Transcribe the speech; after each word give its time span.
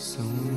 सा 0.00 0.50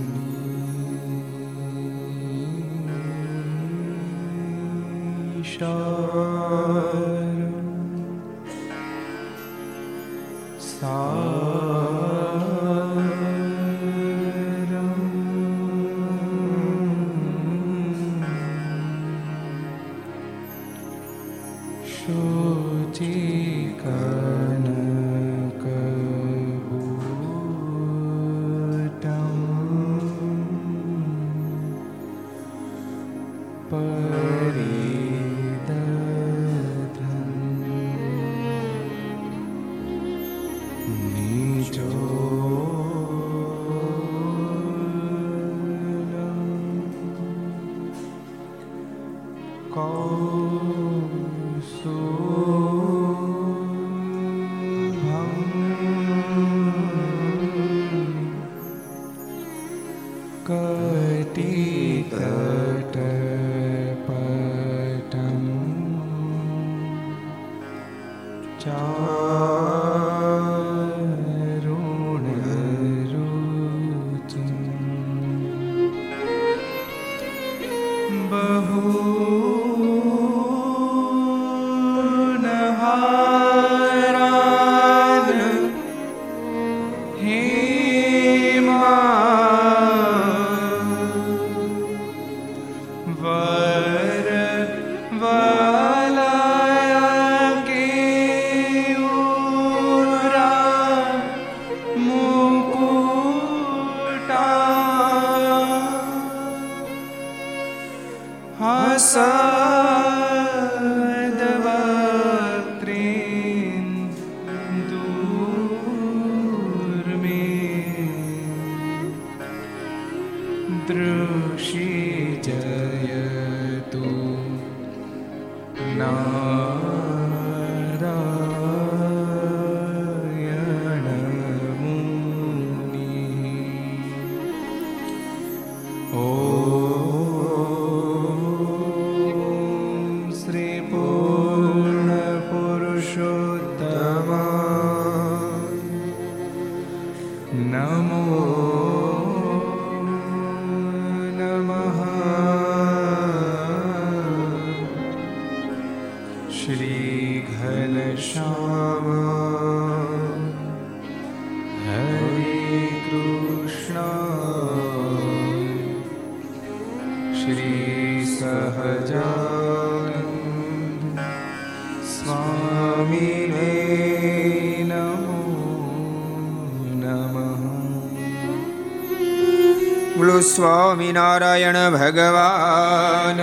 સ્વામિનારાયણ 181.04 181.78
ભગવાન 181.92 183.40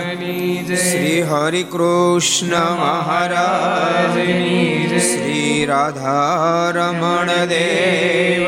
શ્રી 0.77 1.21
હરિ 1.21 1.63
કૃષ્ણ 1.63 2.55
મહારાજ 2.79 4.17
શ્રી 5.01 5.65
રાધારમણ 5.65 7.31
દેવ 7.45 8.45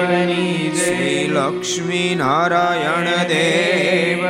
શ્રી 0.80 1.22
લક્ષ્મીનારાયણ 1.30 3.10
દેવ 3.28 4.26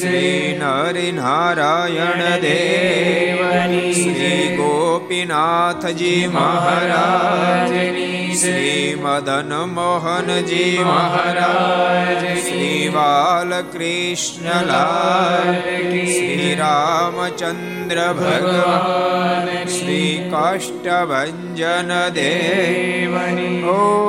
શ્રી 0.00 0.42
નરિનારાયણ 0.58 2.26
દેવ 2.40 3.40
શ્રી 3.94 4.42
ગોપીનાથજી 4.56 6.20
મહારાજની 6.28 8.15
શ્રી 8.36 8.94
મદન 8.94 9.70
મોહનજી 9.70 10.78
મહારાજ 10.78 12.38
શ્રી 12.38 12.88
બાલકૃષ્ણલાલ 12.88 15.54
શ્રી 16.08 16.54
રામચંદ્ર 16.54 18.12
ભગવાન 18.12 19.68
શ્રી 19.68 20.30
કાષ્ટભન 20.30 22.14
દેવની 22.14 23.70
ઓ 23.70 24.06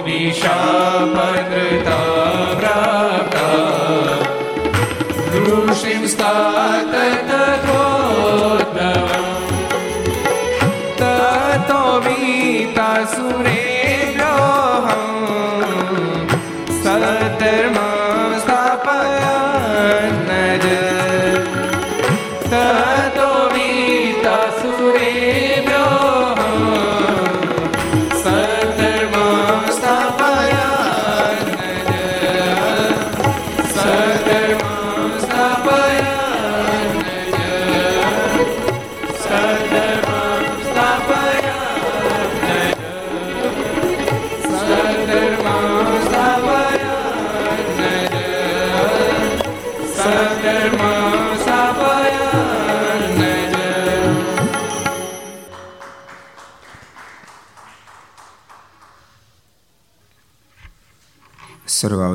નિશાપર 0.00 1.36
કૃતા 1.50 2.17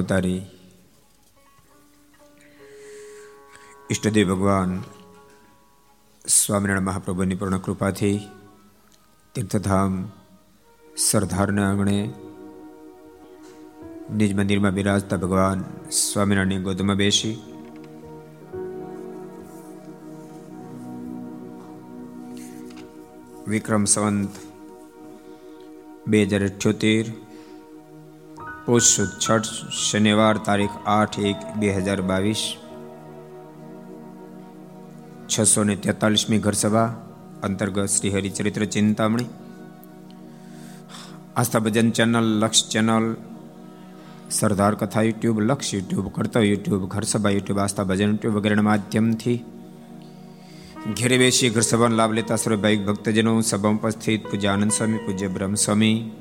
અવતારી. 0.04 0.42
ઈષ્ટદેવ 3.90 4.28
ભગવાન 4.28 4.72
સ્વામિનારાયણ 6.26 6.84
મહાપ્રભુની 6.84 7.36
પૂર્ણ 7.36 7.58
કૃપાથી 7.58 8.18
તીર્થધામ 9.36 9.94
સરદારના 10.98 11.68
આંગણે 11.70 11.98
નિજ 14.16 14.32
મંદિરમાં 14.36 14.74
બિરાજતા 14.74 15.18
ભગવાન 15.18 15.60
સ્વામિનારાયણની 15.92 16.66
ગોદમાં 16.68 16.98
બેસી 16.98 17.36
વિક્રમ 23.48 23.86
સંવંત 23.86 24.34
બે 26.08 26.26
હજાર 26.26 26.44
અઠ્યોતેર 26.46 27.06
પોષ 28.66 28.82
સુદ 28.82 29.08
છઠ 29.20 29.72
શનિવાર 29.72 30.38
તારીખ 30.38 30.72
આઠ 30.86 31.20
એક 31.20 31.36
બે 31.60 31.70
હજાર 31.74 32.02
બાવીસ 32.02 32.56
છસો 35.30 35.64
ને 35.64 35.76
તેતાલીસમી 35.76 36.38
ઘર 36.38 36.52
સભા 36.52 36.86
અંતર્ગત 37.44 37.86
શ્રી 37.86 38.10
હરિચરિત્ર 38.10 38.66
ચિંતામણી 38.66 39.26
આસ્થા 41.36 41.60
ભજન 41.60 41.90
ચેનલ 41.90 42.40
લક્ષ 42.40 42.70
ચેનલ 42.70 43.16
સરદાર 44.32 44.76
કથા 44.76 45.02
યુટ્યુબ 45.02 45.40
લક્ષ 45.40 45.74
યુટ્યુબ 45.74 46.08
કર્તવ્ય 46.08 46.48
યુટ્યુબ 46.48 46.88
ઘર 46.88 47.04
સભા 47.04 47.30
યુટ્યુબ 47.30 47.60
આસ્થા 47.60 47.84
ભજન 47.84 48.10
યુટ્યુબ 48.10 48.36
વગેરેના 48.36 48.62
માધ્યમથી 48.62 49.46
ઘેરે 50.98 51.18
બેસી 51.18 51.50
ઘર 51.50 51.62
સભાનો 51.62 51.96
લાભ 51.96 52.12
લેતા 52.12 52.36
સર્વ 52.36 52.62
ભાઈ 52.62 52.78
ભક્તજનો, 52.78 53.42
સભામાં 53.42 53.80
ઉપસ્થિત 53.80 54.28
પૂજ્ય 54.32 54.48
આનંદ 54.48 54.72
સ્વામી, 54.72 54.98
પૂજ્ય 54.98 55.28
બ્રહ્મ 55.28 55.54
સ્વામી 55.54 56.12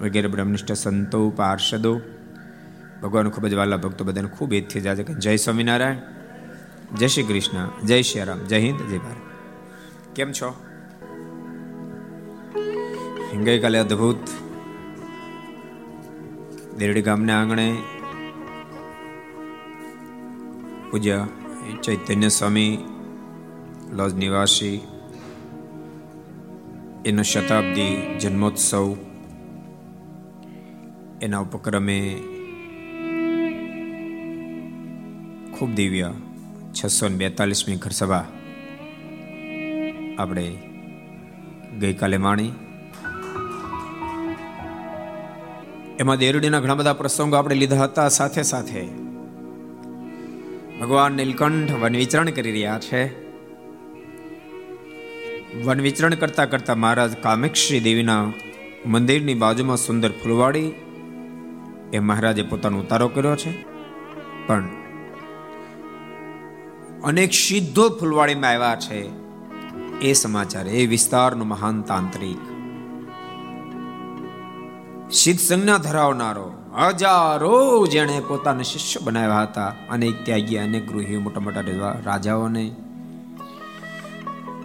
વગેરે 0.00 0.28
બ્રહ્મનિષ્ઠ 0.28 0.72
સંતો, 0.72 1.30
પાર્ષદો, 1.30 2.00
ભગવાન 3.02 3.28
ખૂબ 3.28 3.46
જ 3.46 3.54
વાલા 3.54 3.76
ભક્તો 3.76 4.04
બધાને 4.04 4.28
ખૂબ 4.28 4.52
એજથી 4.52 4.80
જાજે 4.80 5.02
કે 5.02 5.14
જય 5.14 5.36
સ્વામિનારાયણ, 5.36 5.96
જય 6.96 7.06
શ્રી 7.06 7.22
કૃષ્ણ, 7.22 7.86
જય 7.86 8.02
શ્રી 8.02 8.22
રામ, 8.22 8.38
જય 8.38 8.58
હિન્દ, 8.58 8.80
જય 8.80 8.98
ભારત. 8.98 10.16
કેમ 10.16 10.32
છો? 10.32 10.54
ગઈકાલે 13.44 13.78
અદ્ભુત 13.78 14.16
દેરડી 16.78 17.02
ગામના 17.02 17.40
આંગણે 17.40 17.76
પૂજ્ય 20.90 21.26
ચૈતન્ય 21.82 22.28
સ્વામી, 22.28 22.78
લોજ 23.92 24.14
નિવાસી, 24.14 24.80
એનો 27.06 27.22
શતાબ્દી 27.22 28.18
જન્મોત્સવ 28.20 28.96
એના 31.22 31.38
ઉપક્રમે 31.38 32.16
ખૂબ 35.58 35.74
દિવ્ય 35.74 36.12
છસો 36.74 37.08
ને 37.08 37.16
બેતાલીસમી 37.16 37.76
ઘરસભા 37.76 38.24
આપણે 40.18 40.56
ગઈકાલે 41.80 42.16
માણી. 42.16 42.52
એમાં 45.98 46.18
દેરડીના 46.18 46.60
ઘણા 46.60 46.74
બધા 46.74 46.92
પ્રસંગો 46.92 47.36
આપણે 47.36 47.54
લીધા 47.54 47.84
હતા. 47.84 48.08
સાથે 48.08 48.42
સાથે 48.42 48.86
ભગવાન 50.80 51.12
નીલકંઠ 51.12 51.72
વન 51.72 51.96
વિચરણ 51.96 52.30
કરી 52.30 52.52
રહ્યા 52.52 52.78
છે. 52.78 53.28
વન 55.64 55.80
વિચરણ 55.80 56.14
કરતા 56.14 56.44
કરતા 56.44 56.74
મહારાજ 56.74 57.16
કામેક્ષી 57.16 57.80
દેવીના 57.80 58.32
મંદિરની 58.86 59.34
બાજુમાં 59.34 59.76
સુંદર 59.76 60.12
ફૂલવાડી 60.12 60.72
એ 61.92 61.98
મહારાજે 61.98 62.42
પોતાનો 62.42 62.78
ઉતારો 62.78 63.08
કર્યો 63.08 63.36
છે. 63.36 63.64
પણ 64.46 64.68
અનેક 67.04 67.32
સિદ્ધો 67.32 67.88
ફૂલવાડીમાં 67.88 68.50
આવ્યા 68.50 68.76
છે. 68.76 69.28
એ 70.00 70.12
સમાચાર, 70.12 70.68
એ 70.68 70.86
વિસ્તારનો 70.86 71.44
મહાન 71.44 71.82
તાંત્રિક. 71.82 72.38
સિદ્ધ 75.12 75.40
સંજ્ઞા 75.40 75.78
ધરાવનારો 75.78 76.52
હજારો 76.86 77.86
જેણે 77.86 78.20
પોતાના 78.28 78.62
શિષ્ય 78.62 79.00
બનાવ્યા 79.04 79.42
હતા 79.42 79.74
અનેક 79.90 80.24
ત્યાગી 80.24 80.56
અનેક 80.56 80.88
ગૃહી 80.88 81.16
મોટા 81.16 81.40
મોટા 81.40 81.60
રાજાઓને 82.04 82.72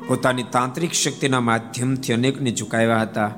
પોતાની 0.07 0.43
તાંત્રિક 0.43 0.91
શક્તિના 0.91 1.39
માધ્યમથી 1.39 2.13
અનેકને 2.13 2.51
ઝુકાવ્યા 2.51 3.01
હતા. 3.01 3.31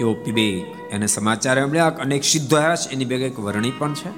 એવો 0.00 0.14
પીબેક 0.14 0.76
એને 0.90 1.06
સમાચાર 1.06 1.66
મળ્યા 1.66 1.86
અનેક 1.86 2.24
સિદ્ધો 2.24 2.56
આવ્યા 2.56 2.76
છે, 2.76 2.90
એની 2.90 3.04
ભેગા 3.04 3.26
એક 3.26 3.38
વર્ણી 3.38 3.70
પણ 3.70 3.94
છે. 3.94 4.08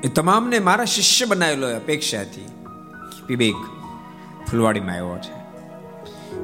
એ 0.00 0.08
તમામને 0.08 0.58
મારા 0.58 0.84
શિષ્ય 0.84 1.24
બનાવેલો 1.24 1.76
અપેક્ષાથી 1.76 2.48
પીબેક 3.26 3.54
ફુલવાડીમાં 4.50 4.90
આવ્યો 4.90 5.18
છે. 5.18 5.42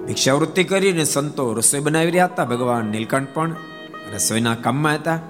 ભિક્ષાવૃત્તિ 0.06 0.64
કરીને 0.64 1.04
સંતો 1.04 1.54
રસોઈ 1.54 1.80
બનાવી 1.80 2.10
રહ્યા 2.10 2.24
હતા, 2.24 2.44
ભગવાન 2.44 2.84
નીલકંઠ 2.84 3.28
પણ 3.34 3.56
રસોઈના 4.14 4.54
કામમાં 4.54 4.94
હતા. 4.94 5.20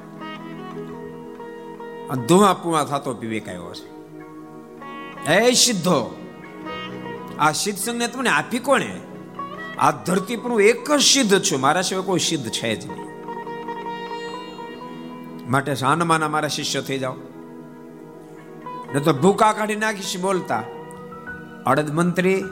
ધુમા 2.28 2.54
પુમા 2.54 2.84
થતો 2.84 3.14
પીવેક 3.14 3.48
આવ્યો 3.48 3.74
છે. 3.74 3.98
એ 5.32 5.52
સિદ્ધો! 5.52 6.17
આ 7.38 7.52
સિદ્ધ 7.52 7.78
સંજ્ઞા 7.78 8.06
તમને 8.06 8.30
આપી 8.30 8.58
કોણે? 8.58 9.00
આ 9.78 9.90
ધરતી 9.90 10.36
પર 10.36 10.50
હું 10.50 10.62
એક 10.62 10.92
જ 10.92 11.00
સિદ્ધ 11.00 11.42
છું, 11.42 11.60
મારા 11.60 11.82
સિવાય 11.82 12.04
કોઈ 12.04 12.18
સિદ્ધ 12.18 12.50
છે 12.50 12.76
જ 12.76 12.86
નહીં. 12.86 13.08
માટે 15.50 15.74
સાનમાના 15.74 16.28
મારા 16.28 16.48
શિષ્ય 16.48 16.80
થઈ 16.80 16.98
જાઓ. 16.98 17.14
ન 18.94 18.98
તો 18.98 19.12
ભૂકા 19.12 19.52
કાઢી 19.52 19.76
નાખીશ 19.76 20.18
બોલતા. 20.20 20.62
અડદ 21.66 21.94
મંત્રી 21.94 22.44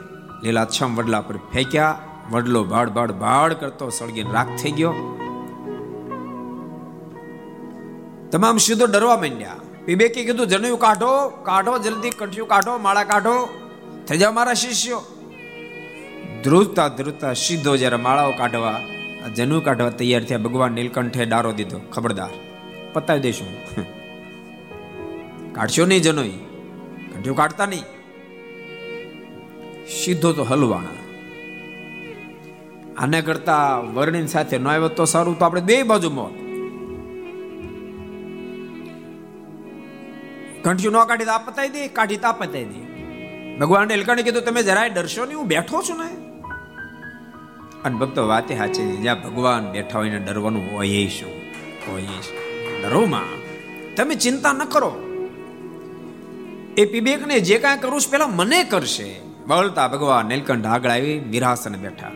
લીલાછમ 0.43 0.95
વડલા 0.95 1.21
પર 1.21 1.37
ફેંક્યા, 1.37 1.99
વડલો 2.31 2.63
ભાડ 2.63 2.89
ભાડ 2.89 3.11
ભાડ 3.11 3.53
કરતો 3.53 3.89
સળગીને 3.89 4.31
રાખ 4.31 4.47
થઈ 4.63 4.71
ગયો. 4.71 4.93
તમામ 8.31 8.57
સિદ્ધો 8.57 8.85
ડરવા 8.85 9.17
માંડ્યા. 9.17 9.55
વિવેકે 9.85 10.25
કીધું, 10.25 10.47
જનયું 10.47 10.79
કાઢો 10.79 11.27
કાઢો, 11.43 11.77
જલ્દી 11.77 12.09
કંઠિયું 12.09 12.47
કાઢો, 12.47 12.77
માળા 12.77 13.03
કાઢો. 13.03 13.66
થઈ 14.07 14.17
જાઓ 14.17 14.31
મારા 14.31 14.53
શિષ્યો. 14.53 15.03
ધ્રુજતા 16.43 16.87
ધ્રુજતા 16.87 17.33
સીધો 17.33 17.77
જ્યારે 17.77 17.95
માળાઓ 17.95 18.31
કાઢવા 18.31 18.81
જનુ 19.35 19.61
કાઢવા 19.61 19.89
તૈયાર 19.89 20.23
થયા, 20.23 20.37
ભગવાન 20.37 20.71
નીલકંઠે 20.71 21.25
ડારો 21.25 21.51
દીધો. 21.51 21.79
ખબરદાર. 21.79 22.29
પતાવી 22.93 23.19
દઈશું. 23.19 23.47
કાઢશો 25.53 25.85
નહીં 25.85 26.01
જનોઈ. 26.01 26.29
કંઠ્યો 27.15 27.33
કાઢતા 27.33 27.65
નહીં. 27.65 27.81
સીધો 29.87 30.33
તો 30.33 30.43
હલવાણા. 30.43 30.89
આને 32.97 33.21
કરતા 33.21 33.77
વર્ણિન 33.77 34.25
સાથે 34.25 34.57
ન 34.57 34.67
આવ્યો 34.67 34.87
તો 34.87 35.05
સારું, 35.05 35.39
તો 35.39 35.45
આપણે 35.45 35.61
બે 35.61 35.83
બાજુ 35.83 36.09
મોત. 36.09 36.33
કંઠ્યું 40.65 40.93
ન 40.93 41.03
કાઢી 41.03 41.25
તો 41.25 41.39
પતાવી 41.39 41.69
દે, 41.69 41.87
કાઢી 41.87 42.17
તો 42.17 42.33
પતાવી 42.33 42.65
દે. 42.65 42.96
ભગવાન 43.59 43.91
એલકાણે 43.91 44.23
કીધું, 44.23 44.41
તમે 44.41 44.63
જરાય 44.63 44.89
ડરશો 44.89 45.25
નહીં, 45.25 45.37
હું 45.37 45.47
બેઠો 45.47 45.81
છું 45.81 45.97
ને. 45.97 46.27
અને 47.83 47.97
ભક્તો, 47.97 48.27
વાતે 48.27 48.57
સાચી 48.57 48.97
જ્યાં 48.97 49.21
ભગવાન 49.21 49.71
બેઠા 49.71 49.99
હોય 49.99 50.09
ને 50.09 50.19
ડરવાનું 50.19 50.75
હોય 50.75 51.07
શું? 51.07 51.29
હોય 51.87 52.01
ડરો 52.83 53.05
માં. 53.05 53.23
તમે 53.95 54.15
ચિંતા 54.15 54.53
ન 54.53 54.61
કરો. 54.63 54.91
એ 56.77 56.85
પીબેકને 56.85 57.39
જે 57.39 57.57
કાંઈ 57.57 57.77
કરું 57.77 58.01
છું, 58.01 58.11
પેલા 58.11 58.27
મને 58.27 58.63
કરશે. 58.63 59.19
બળતા 59.47 59.87
ભગવાન 59.87 60.25
નીલકંઠ 60.25 60.65
આગળ 60.65 60.89
આવી 60.89 61.19
વિરાસન 61.19 61.75
બેઠા. 61.75 62.11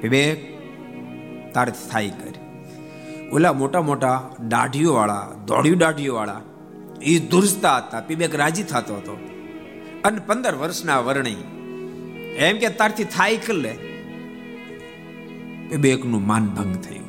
પીબેક, 0.00 0.56
તારે 1.54 1.72
સ્થાયી 1.72 2.10
કરી. 2.10 2.32
ઓલા 3.32 3.52
મોટા 3.52 3.82
મોટા 3.82 4.30
દાઢીઓ 4.48 4.94
વાળા 4.94 5.28
દોડ્યું 5.46 5.78
દાઢીઓ 5.78 6.14
વાળા 6.14 6.40
એ 7.02 7.18
ધુરસતા 7.18 7.76
હતા. 7.76 8.00
પીબેક 8.00 8.34
રાજી 8.34 8.62
થતો 8.62 8.96
હતો. 8.96 9.35
અને 10.06 10.20
પંદર 10.26 10.54
વર્ષના 10.54 11.00
વર્ણી 11.00 11.42
એમ 12.38 12.58
કે 12.58 12.68
તારથી 12.68 13.04
થાય 13.04 13.36
કર 13.36 13.54
લે? 13.54 13.72
પીબેકનું 15.70 16.26
માન 16.26 16.44
ભંગ 16.46 16.74
થયું. 16.76 17.06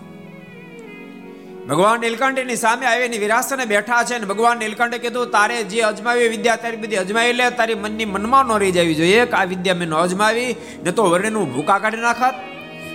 ભગવાન 1.69 1.99
નીલકંઠની 1.99 2.55
સામે 2.55 2.85
આવીને 2.85 3.17
વિરાસને 3.17 3.65
બેઠા 3.65 4.03
છે 4.03 4.17
ને 4.17 4.25
ભગવાન 4.25 4.57
નીલકંઠે 4.57 4.97
કીધું, 4.97 5.29
તારે 5.29 5.63
જે 5.63 5.81
અજમાવી 5.81 6.27
વિદ્યા, 6.27 6.55
તારી 6.55 6.77
બધી 6.77 6.95
અજમાવી 6.95 7.33
લે, 7.33 7.49
તારી 7.49 7.75
મનની 7.75 8.05
મનમાં 8.05 8.45
ન 8.45 8.57
રહી 8.57 8.71
જવી 8.71 8.95
જોઈએ, 8.95 9.25
કે 9.25 9.37
આ 9.37 9.45
વિદ્યા 9.45 9.73
મેં 9.73 9.89
ન 9.89 9.93
અજમાવી, 9.93 10.55
ને 10.83 10.91
તો 10.91 11.03
વર્ણનું 11.03 11.53
ભૂકા 11.53 11.79
કાઢી 11.79 11.97
નાખત. 11.97 12.35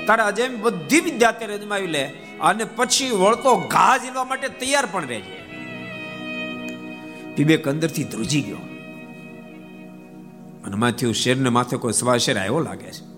તારે 0.06 0.22
અજમ 0.22 0.58
બધી 0.62 1.00
વિદ્યા 1.00 1.30
ત્યારે 1.30 1.54
અજમાવી 1.54 1.86
લે, 1.86 2.04
અને 2.40 2.64
પછી 2.64 3.10
વળતો 3.10 3.56
ઘા 3.56 3.94
ઝીલવા 3.98 4.24
માટે 4.24 4.48
તૈયાર 4.48 4.86
પણ 4.92 5.06
રહેજે. 5.06 5.38
પીબેક 7.36 7.68
અંદરથી 7.68 8.04
ધ્રુજી 8.04 8.40
ગયો. 8.40 8.64
અને 10.64 10.76
માથું 10.76 11.14
શેરને 11.14 11.48
માથે 11.48 11.76
કોઈ 11.76 11.92
સવા 11.92 12.16
શેર 12.16 12.38
આવ્યો 12.38 12.60
લાગે 12.60 12.92
છે. 12.92 13.12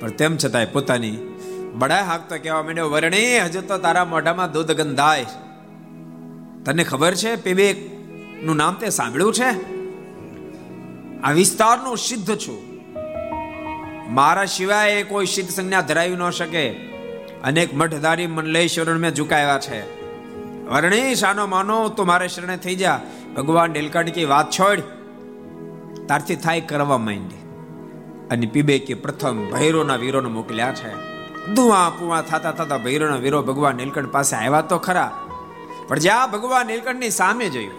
પણ 0.00 0.10
તેમ 0.10 0.36
છતાંય 0.36 0.66
પોતાની 0.66 1.18
બડા 1.72 2.02
હાકતો 2.02 2.36
કહેવા 2.36 2.62
માંડ્યો, 2.62 2.90
વરણી, 2.90 3.38
હજુ 3.38 3.60
તો 3.60 3.78
તારા 3.78 4.04
મોઢામાં 4.04 4.52
દૂધ 4.52 4.72
ગંધાય 4.72 5.26
તને 6.64 6.84
ખબર 6.84 7.14
છે 7.14 7.36
પીબેકનું 7.36 8.56
નામ 8.56 8.74
તે 8.74 8.88
સાંભળ્યું 8.88 9.34
છે? 9.34 9.80
આ 11.20 11.30
વિસ્તારનો 11.30 11.96
સિદ્ધ 11.96 12.36
છું. 12.36 12.70
મારા 14.14 14.44
સિવાય 14.44 15.02
કોઈ 15.02 15.26
સિદ્ધ 15.26 15.50
સંજ્ઞા 15.50 15.80
ધરાવી 15.80 16.16
ન 16.16 16.30
શકે. 16.30 16.70
અનેક 17.44 17.74
મઠધારી 17.74 18.26
મંડલેશ્વર 18.26 18.94
મેં 18.94 19.14
ઝુકાવ્યા 19.14 19.58
છે. 19.58 20.00
વર્ણી 20.66 21.14
શાનો 21.14 21.46
માનો, 21.46 21.88
તો 21.88 22.04
મારે 22.04 22.28
શરણે 22.28 22.56
થઈ 22.56 22.76
જા. 22.76 23.00
ભગવાન 23.36 23.70
નીલકંઠ 23.70 24.08
કી 24.08 24.24
વાત 24.24 24.50
છોડ. 24.50 24.82
તારથી 26.10 26.36
થાય 26.36 26.66
કરવા 26.70 26.98
માંડી. 26.98 27.40
અને 28.30 28.46
પીબે 28.46 28.76
કે 28.78 28.94
પ્રથમ 29.04 29.36
ભૈરોના 29.50 29.96
વીરોને 29.96 30.28
મોકલ્યા 30.28 30.72
છે. 30.74 30.92
ધુઆ 31.54 31.88
પુઆ 31.90 32.22
થતા 32.22 32.52
થતા 32.52 32.78
ભૈરોના 32.78 33.16
વીરો 33.16 33.42
ભગવાન 33.42 33.76
નીલકંઠ 33.76 34.10
પાસે 34.10 34.34
આવ્યા 34.36 34.60
તો 34.70 34.78
ખરા. 34.78 35.08
પણ 35.88 35.98
જ્યાં 35.98 36.30
ભગવાન 36.30 36.66
નીલકંઠની 36.66 37.10
સામે 37.10 37.46
જોયું, 37.48 37.78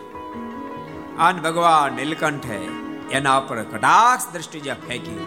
આન 1.19 1.37
ભગવાન 1.41 1.93
નીલકંઠે 1.93 2.57
એના 3.11 3.39
પર 3.39 3.59
કટાક્ષ 3.63 4.25
દ્રષ્ટિ 4.33 4.59
જ્યાં 4.59 4.81
ફેંકી. 4.87 5.21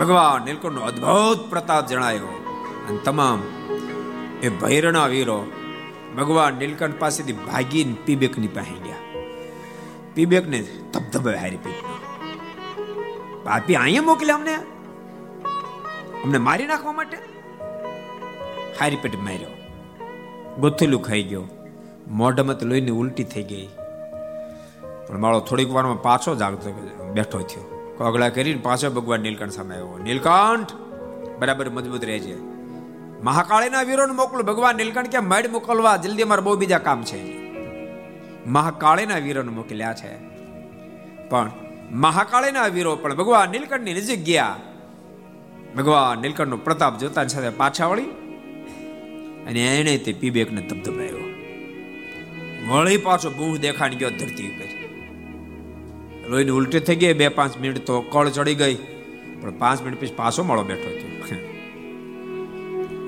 ભગવાન 0.00 0.44
નીલકંઠનો 0.44 0.82
અદ્ભુત 0.82 1.40
પ્રતાપ 1.50 1.86
જણાયો. 1.86 2.32
અને 2.88 3.00
તમામ 3.04 3.40
એ 4.42 4.48
ભૈરણા 4.62 5.06
વીરો 5.06 5.38
ભગવાન 6.18 6.54
નીલકંઠ 6.54 6.98
પાસેથી 6.98 7.36
ભાગીને 7.46 7.96
પીબેકની 8.04 8.52
પાસે 8.56 8.78
ગયા. 8.84 8.97
પીબેકને 10.18 10.66
ધબધબે 10.92 11.36
હારી 11.36 11.56
પી. 11.56 11.70
પાપી 13.44 13.74
અહીંયા 13.74 14.02
મોકલ્યા 14.02 14.34
અમને? 14.34 14.54
અમને 16.24 16.38
મારી 16.38 16.66
નાખવા 16.66 16.92
માટે? 16.92 17.16
હારી 18.80 18.96
પેટ 18.96 19.18
માર્યો. 19.18 19.46
ગોથેલું 20.58 21.02
ખાઈ 21.02 21.22
ગયો. 21.22 21.44
મોઢામાં 22.08 22.58
તો 22.58 22.66
લોહીની 22.66 22.90
ઉલટી 22.90 23.24
થઈ 23.24 23.42
ગઈ. 23.42 23.68
પણ 25.08 25.18
માળો 25.18 25.40
થોડીક 25.40 25.72
વારમાં 25.72 26.02
પાછો 26.02 26.34
જાગતો 26.34 26.70
બેઠો 27.14 27.38
થયો. 27.38 27.94
કોગળા 27.98 28.28
કરીને 28.28 28.60
પાછો 28.62 28.90
ભગવાન 28.90 29.20
નીલકંઠ 29.20 29.50
સામે 29.50 29.74
આવ્યો. 29.74 29.98
નીલકંઠ! 30.02 30.72
બરાબર 31.38 31.70
મજબૂત 31.70 32.04
રહે 32.04 32.18
છે 32.18 32.40
મહાકાળીના 33.22 33.82
વીરોને 33.82 34.12
મોકલો. 34.12 34.42
ભગવાન 34.42 34.76
નીલકંઠ 34.76 35.08
કે 35.08 35.18
મડ 35.18 35.46
મોકલવા? 35.50 35.96
જલ્દી 35.96 36.22
અમારે 36.22 36.42
બહુ 36.42 36.56
બીજા 36.56 36.78
કામ 36.78 37.02
છે. 37.02 37.47
મહાકાળીના 38.48 39.18
વીરોને 39.18 39.50
મોકલ્યા 39.50 39.94
છે. 39.94 40.12
પણ 41.28 41.50
મહાકાળીના 41.92 42.66
વીરો 42.66 42.96
પણ 42.96 43.14
ભગવાન 43.14 43.50
નીલકંઠની 43.50 43.94
નજીક 43.94 44.24
ગયા. 44.24 44.56
ભગવાન 45.76 46.18
નીલકંઠનો 46.18 46.56
પ્રતાપ 46.56 46.98
જોતા 46.98 47.26
સાથે 47.26 47.50
પાછા 47.50 47.86
વળી 47.86 48.02
અને 49.46 49.80
એણે 49.80 49.98
તે 49.98 50.12
પીબેકને 50.12 50.60
ધબધબાયો 50.60 51.28
વળી 52.68 52.96
પાછો 52.96 53.30
બહુ 53.30 53.56
દેખાણ 53.56 53.94
ગયો 53.94 54.10
ધરતી 54.10 54.48
ઉપર. 54.48 54.68
લોહીની 56.28 56.50
ઉલટી 56.50 56.80
થઈ 56.80 56.96
ગઈ, 56.96 57.12
બે 57.12 57.28
પાંચ 57.28 57.58
મિનિટ 57.58 57.78
તો 57.78 58.00
કળ 58.00 58.28
ચડી 58.28 58.54
ગઈ, 58.54 58.74
પણ 59.40 59.58
પાંચ 59.58 59.82
મિનિટ 59.82 60.00
પછી 60.00 60.14
પાછો 60.16 60.42
મળો 60.42 60.62
બેઠો 60.62 60.90
થયો. 60.90 61.38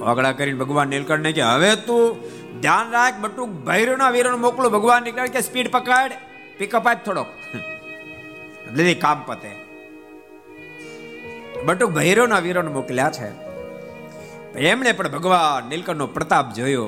ઓગળા 0.11 0.33
કરીને 0.33 0.59
ભગવાન 0.59 0.89
નીલકંઠને 0.89 1.33
કે, 1.33 1.43
હવે 1.43 1.77
તું 1.77 2.17
ધ્યાન 2.61 2.91
રાખ, 2.91 3.15
બટુક 3.21 3.49
ભૈરવના 3.49 4.11
વીરણ 4.11 4.37
મોકલો, 4.37 4.71
ભગવાન 4.71 5.03
નીકળે 5.03 5.29
કે 5.29 5.41
સ્પીડ 5.41 5.71
પકડ 5.71 6.13
પિકઅપ 6.59 6.89
આપ 6.89 7.05
થોડોક. 7.05 7.27
એટલે 8.69 8.95
કામ 8.95 9.23
પતે. 9.27 9.51
બટુક 11.65 11.91
ભૈરવના 11.91 12.39
વીરણ 12.39 12.73
મોકલ્યા 12.73 13.11
છે. 13.11 13.51
એમણે 14.59 14.93
પણ 14.93 15.09
ભગવાન 15.09 15.69
નીલકંઠનો 15.69 16.07
પ્રતાપ 16.07 16.55
જોયો 16.55 16.87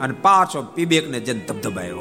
અને 0.00 0.14
પાછો 0.22 0.62
પીબેકને 0.62 1.20
જન 1.20 1.38
ધબધબાયો. 1.38 2.00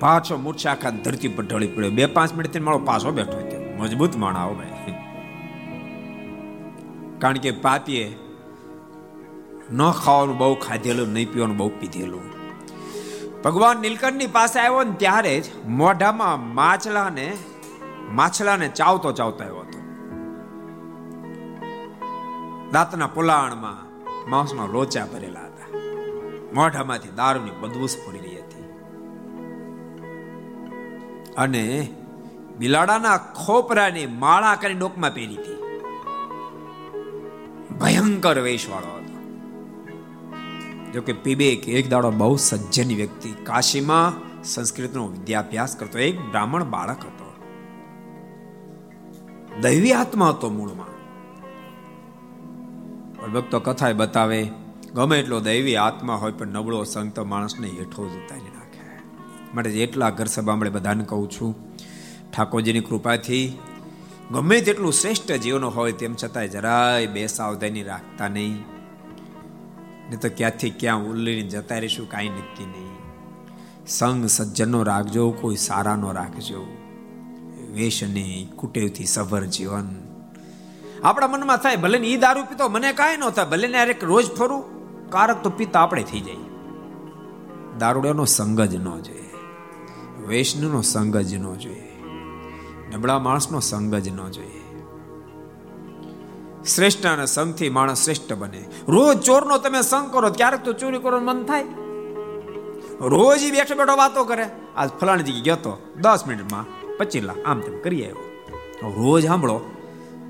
પાછો 0.00 0.36
મૂર્છા 0.36 0.70
આખા 0.70 0.90
ધરતી 0.90 1.28
પર 1.28 1.44
ઢળી 1.44 1.66
પડ્યો. 1.66 1.90
બે 1.90 2.06
પાંચ 2.06 2.34
મિનિટ 2.34 2.60
મારો 2.60 2.78
પાછો 2.78 3.10
બેઠો 3.10 3.38
હતો 3.38 3.76
મજબૂત 3.78 4.16
માણા 4.16 4.40
આવો 4.40 4.54
ભાઈ. 4.54 4.94
કારણ 7.18 7.34
કે 7.34 7.50
પાપીએ 7.50 8.16
ન 9.72 9.90
ખાવાનું 9.90 10.38
બહુ 10.38 10.54
ખાધેલું, 10.54 11.08
નહીં 11.08 11.32
પીવાનું 11.32 11.56
બહુ 11.56 11.68
પીધેલું. 11.68 12.22
ભગવાન 13.42 13.76
નીલકંઠની 13.76 14.26
પાસે 14.26 14.60
આવ્યો 14.60 14.82
ને 14.82 14.92
ત્યારે 14.98 15.40
જ 15.40 15.44
મોઢામાં 15.66 16.54
માછલાને 16.54 17.36
માછલાને 18.10 18.68
ચાવતો 18.68 19.12
ચાવતો 19.12 19.44
આવ્યો 19.44 19.60
હતો. 19.60 19.80
દાંતના 22.72 23.06
પુલાણમાં 23.06 23.90
માંસના 24.30 24.66
લોચા 24.66 25.06
ભરેલા 25.06 25.40
હતા. 25.40 25.78
મોઢામાંથી 26.54 27.08
દારૂની 27.08 27.50
બદબૂસ 27.60 27.96
ફરી 27.96 28.18
રહી 28.18 28.36
હતી. 28.36 28.64
અને 31.34 31.94
બિલાડાના 32.58 33.16
ખોપરાની 33.16 34.06
માળા 34.06 34.54
કરી 34.54 34.74
ડોકમાં 34.74 35.14
પહેરી 35.14 35.36
હતી. 35.36 35.56
ભયંકર 37.80 38.40
વેશવાળો 38.40 38.96
હતો. 38.96 39.09
જો 40.94 41.02
કે 41.02 41.12
પીબેક 41.12 41.68
એક 41.68 41.88
દાડો 41.88 42.10
બહુ 42.10 42.36
સજ્જન 42.36 42.96
વ્યક્તિ. 42.96 43.32
કાશીમાં 43.44 44.30
સંસ્કૃતનો 44.44 45.08
વિદ્યાભ્યાસ 45.08 45.76
કરતો 45.76 45.98
એક 45.98 46.20
બ્રાહ્મણ 46.20 46.64
બાળક 46.64 46.98
હતો. 46.98 47.34
દૈવી 49.60 49.92
આત્મા 49.92 50.28
હતો 50.28 50.50
મૂળમાં. 50.50 50.86
પણ 53.20 53.32
ભક્તો 53.32 53.60
કથા 53.60 53.92
બતાવે, 53.92 54.48
ગમે 54.94 55.18
એટલો 55.20 55.40
દૈવી 55.40 55.76
આત્મા 55.76 56.14
હોય 56.14 56.32
પણ 56.32 56.48
નબળો 56.48 56.84
સંગ 56.84 57.18
માણસને 57.18 57.68
હેઠો 57.68 58.08
જ 58.08 58.12
ઉતારી 58.12 58.42
નાખે. 58.42 59.00
માટે 59.54 59.70
જેટલા 59.70 60.10
ઘર 60.10 60.24
સભામળે 60.24 60.70
બધાને 60.70 61.04
કહું 61.04 61.30
છું, 61.30 61.76
ઠાકોરજીની 62.30 62.80
કૃપાથી 62.80 63.58
ગમે 64.30 64.60
તેટલું 64.60 64.92
શ્રેષ્ઠ 64.92 65.32
જીવન 65.32 65.64
હોય 65.64 65.92
તેમ 65.92 66.14
છતાંય 66.24 66.48
જરાય 66.48 67.06
બે 67.06 67.26
સાવધાની 67.26 67.82
રાખતા 67.82 68.28
નહીં. 68.28 68.79
ને 70.10 70.16
તો 70.16 70.28
ક્યાંથી 70.36 70.70
ક્યાં 70.70 71.04
ઉલ્લીને 71.04 71.48
જતા 71.48 71.78
રહીશું, 71.78 72.10
કાંઈ 72.10 72.28
નક્કી 72.28 72.66
નહીં. 72.66 72.90
સંગ 73.86 74.26
સજ્જનનો 74.26 74.82
રાખજો, 74.82 75.30
કોઈ 75.30 75.56
સારાનો 75.56 76.12
રાખજો. 76.12 76.66
વેશની 77.74 78.48
કુટેવથી 78.56 79.04
સભર 79.04 79.44
જીવન. 79.44 79.88
આપણા 81.04 81.26
મનમાં 81.26 81.56
થાય, 81.56 81.76
ભલે 81.76 81.98
ને 81.98 82.06
ઈ 82.06 82.16
દારૂ 82.16 82.42
પીતો, 82.42 82.68
મને 82.68 82.92
કાંઈ 82.92 83.16
ન 83.16 83.30
થાય, 83.30 83.44
ભલે 83.44 83.68
ને 83.68 83.78
યાર 83.78 83.94
રોજ 84.02 84.30
ફરું, 84.30 84.80
કારક 85.10 85.42
તો 85.42 85.50
પીતા 85.50 85.80
આપણે 85.80 86.02
થઈ 86.02 86.20
જાય. 86.20 86.36
દારૂડિયાનો 87.78 88.24
સંગ 88.24 88.60
જ 88.60 88.76
ન 88.76 89.00
જોઈએ. 89.00 89.30
વૈષ્ણવનો 90.26 90.82
સંગ 90.82 91.16
જ 91.16 91.34
ન 91.34 91.54
જોઈએ. 91.54 92.02
નબળા 92.94 93.18
માણસનો 93.18 93.60
સંગ 93.60 93.94
જ 93.94 94.08
ન 94.08 94.28
જોઈએ. 94.28 94.59
શ્રેષ્ઠના 96.64 97.24
સંગથી 97.24 97.68
માણસ 97.68 98.04
શ્રેષ્ઠ 98.04 98.32
બને. 98.32 98.64
રોજ 98.88 99.18
ચોરનો 99.18 99.58
તમે 99.58 99.82
સંગ 99.82 100.12
કરો, 100.12 100.30
ક્યારેક 100.30 100.62
તો 100.62 100.72
ચોરી 100.72 100.98
કરવાનું 100.98 101.28
મન 101.28 101.44
થાય. 101.44 101.62
રોજ 103.00 103.40
બેઠો 103.50 103.74
બેઠો 103.74 103.96
વાતો 103.96 104.24
કરે. 104.24 104.50
આજ 104.76 104.90
ફલાણી 104.90 105.22
જગ્યાએ 105.22 105.40
ગયો 105.40 105.56
તો 105.56 105.92
દસ 105.96 106.24
મિનિટમાં 106.26 106.66
પચીસ 106.96 107.22
લાખ 107.22 107.36
આમ 107.46 107.60
તેમ 107.60 107.80
કરી 107.80 108.02
આવ્યો. 108.02 108.16
રોજ 108.82 109.26
સાંભળો 109.26 109.60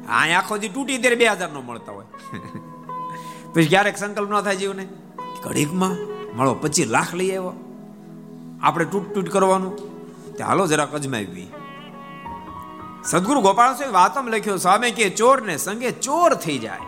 આ 0.08 0.38
આખો 0.38 0.58
દી 0.58 0.68
તૂટી 0.68 0.98
ત્યારે 0.98 1.16
બે 1.16 1.26
હજાર 1.26 1.52
નો 1.52 1.60
મળતા 1.60 1.92
હોય. 1.92 2.06
પછી 3.54 3.66
ક્યારેક 3.66 3.96
સંકલ્પ 3.96 4.30
ન 4.30 4.40
થાય 4.40 4.56
જીવને. 4.56 4.88
ઘડીકમાં 5.42 5.96
મળો 6.36 6.54
પચીસ 6.54 6.86
લાખ 6.86 7.14
લઈ 7.14 7.30
આવ્યો. 7.30 7.52
આપણે 8.62 8.84
તૂટ 8.84 9.14
તૂટ 9.14 9.28
કરવાનું. 9.28 9.76
તે 10.36 10.44
હાલો 10.44 10.66
જરાક 10.66 10.94
અજમાવી. 10.94 11.52
સદગુરુ 13.04 13.40
ગોપાલ 13.40 13.74
સ્વામી 13.74 13.92
વાતમ 13.92 14.28
લખ્યો 14.28 14.56
સામે 14.56 14.90
કે 14.90 15.10
ચોર 15.10 15.40
ને 15.40 15.56
સંગે 15.56 15.90
ચોર 15.90 16.34
થઈ 16.34 16.58
જાય. 16.58 16.78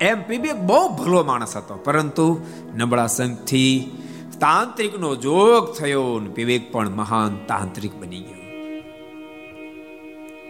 એમ 0.00 0.22
પીબી 0.22 0.52
બહુ 0.52 0.88
ભલો 0.88 1.24
માણસ 1.24 1.56
હતો, 1.56 1.74
પરંતુ 1.74 2.46
નબળા 2.76 3.06
સંઘથી 3.06 4.02
તાંત્રિકનો 4.40 5.16
જોગ 5.16 5.78
થયો 5.78 6.20
ને 6.20 6.30
વિવેક 6.34 6.72
પણ 6.72 6.88
મહાન 6.90 7.36
તાંત્રિક 7.36 7.94
બની 7.94 8.20
ગયો. 8.20 8.42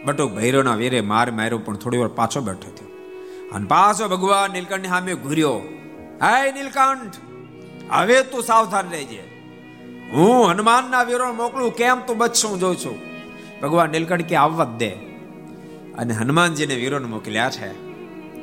બટો 0.05 0.29
ભૈરવના 0.29 0.75
વેરે 0.75 1.01
માર 1.01 1.31
માર્યો, 1.31 1.59
પણ 1.59 1.77
થોડી 1.77 1.99
વાર 1.99 2.09
પાછો 2.09 2.41
બેઠો 2.41 2.71
થયો. 2.71 2.91
અને 3.55 3.67
પાછો 3.67 4.09
ભગવાન 4.09 4.51
નીલકંઠ 4.51 4.87
સામે 4.87 5.15
ઘૂર્યો 5.15 5.57
હાય 6.21 6.53
નીલકંઠ, 6.53 7.15
હવે 7.93 8.23
તું 8.23 8.43
સાવધાન 8.43 8.91
રહેજે. 8.91 9.23
હું 10.13 10.51
હનુમાનના 10.51 11.03
વેરો 11.03 11.33
મોકલું, 11.33 11.75
કેમ 11.75 12.01
તું 12.01 12.19
બચશું, 12.19 12.61
જોઉં 12.61 12.77
છું. 12.77 13.14
ભગવાન 13.65 13.91
નીલકંઠ 13.91 14.23
કે 14.23 14.37
આવવા 14.37 14.65
દે. 14.65 14.89
અને 15.99 16.15
હનુમાનજીને 16.15 16.75
વીરોને 16.75 17.07
મોકલ્યા 17.07 17.51
છે. 17.51 17.95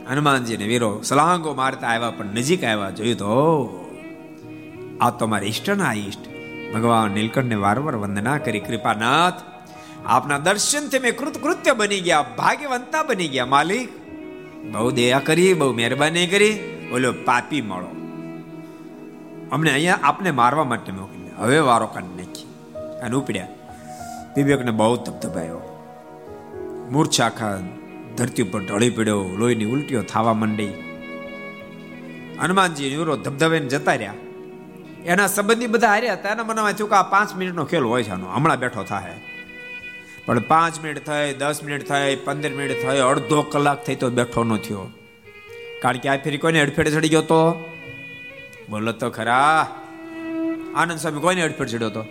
હનુમાનજીને 0.08 0.66
વીરો 0.66 1.02
સલાંગો 1.02 1.54
મારતા 1.54 1.88
આવ્યા, 1.88 2.10
પણ 2.10 2.26
નજીક 2.26 2.64
આવ્યા, 2.64 2.90
જોયું 2.90 3.18
તો, 3.18 3.36
આ 5.02 5.10
તો 5.10 5.28
મારા 5.28 5.44
ઈષ્ટના 5.44 5.94
ઈષ્ટ. 5.94 6.20
ભગવાન 6.74 7.12
નીલકંઠને 7.12 7.56
વારંવાર 7.56 7.96
વંદના 7.96 8.38
કરી, 8.38 8.60
કૃપાનાથ, 8.60 9.34
આપના 10.06 10.38
દર્શનથી 10.38 11.00
મેં 11.00 11.18
કૃતકૃત્ય 11.18 11.74
બની 11.74 12.00
ગયા, 12.00 12.22
ભાગ્યવંતા 12.38 13.04
બની 13.04 13.28
ગયા, 13.28 13.46
માલિક. 13.46 13.90
બહુ 14.72 14.92
દયા 14.92 15.20
કરી, 15.20 15.54
બહુ 15.54 15.74
મહેરબાની 15.74 16.28
કરી. 16.28 16.60
બોલો 16.92 17.14
પાપી 17.14 17.62
મળો. 17.62 17.96
અમને 19.52 19.72
અહીંયા 19.72 20.00
આપને 20.04 20.32
મારવા 20.32 20.64
માટે 20.64 20.92
મોકલી 20.92 21.30
હવે 21.38 21.60
વારો 21.60 21.88
કાઢી 21.88 22.24
નાખી 22.24 22.44
અને 23.00 23.16
ઉપડ્યા. 23.16 23.48
વિવેકને 24.36 24.72
બહુ 24.72 24.96
ધબધબાયો. 24.96 25.60
મૂર્છા 26.92 27.26
આખા 27.26 27.58
ધરતી 28.18 28.44
ઉપર 28.44 28.62
ઢળી 28.64 28.90
પડ્યો, 28.90 29.24
લોહીની 29.24 29.66
ઉલટીઓ 29.66 30.02
થવા 30.02 30.34
માંડી. 30.34 30.74
હનુમાનજી 32.42 32.94
યુરો 32.94 33.16
ધબધબાઈને 33.16 33.68
જતા 33.68 33.94
રહ્યા. 33.94 34.14
એના 35.06 35.28
સંબંધી 35.28 35.68
બધા 35.68 35.88
હાર્યા 35.88 36.14
હતા, 36.14 36.30
એના 36.30 36.44
મનમાં 36.44 36.74
થયું 36.74 36.90
કે 36.90 36.96
આ 36.96 37.04
પાંચ 37.04 37.36
મિનિટનો 37.36 37.66
ખેલ 37.66 37.84
હોય 37.84 38.04
છે 38.04 38.10
આનો, 38.10 38.26
હમણાં 38.26 38.60
બેઠો 38.60 38.84
થાય 38.84 39.14
પણ 40.26 40.40
પાંચ 40.40 40.84
મિનિટ 40.84 41.06
થઈ, 41.06 41.34
દસ 41.34 41.64
મિનિટ 41.64 41.90
થઈ, 41.90 42.16
પંદર 42.16 42.50
મિનિટ 42.50 42.88
થઈ, 42.88 43.00
અડધો 43.00 43.42
કલાક 43.42 43.86
થઈ 43.86 43.96
તો 43.96 44.10
બેઠો 44.10 44.44
ન 44.44 44.58
થયો. 44.58 44.92
કારણ 45.82 45.98
કે 45.98 46.10
આ 46.10 46.18
ફેરી 46.18 46.38
કોઈને 46.38 46.62
અડફેટે 46.62 46.92
ચડી 46.92 47.10
ગયો 47.10 47.22
તો? 47.22 47.70
બોલો 48.70 48.92
તો 48.92 49.10
ખરા. 49.10 49.68
આનંદ 50.76 51.00
સ્વામી 51.00 51.20
કોઈને 51.20 51.42
અડફેટ 51.42 51.68
ચડ્યો 51.68 51.90
તો? 51.90 52.06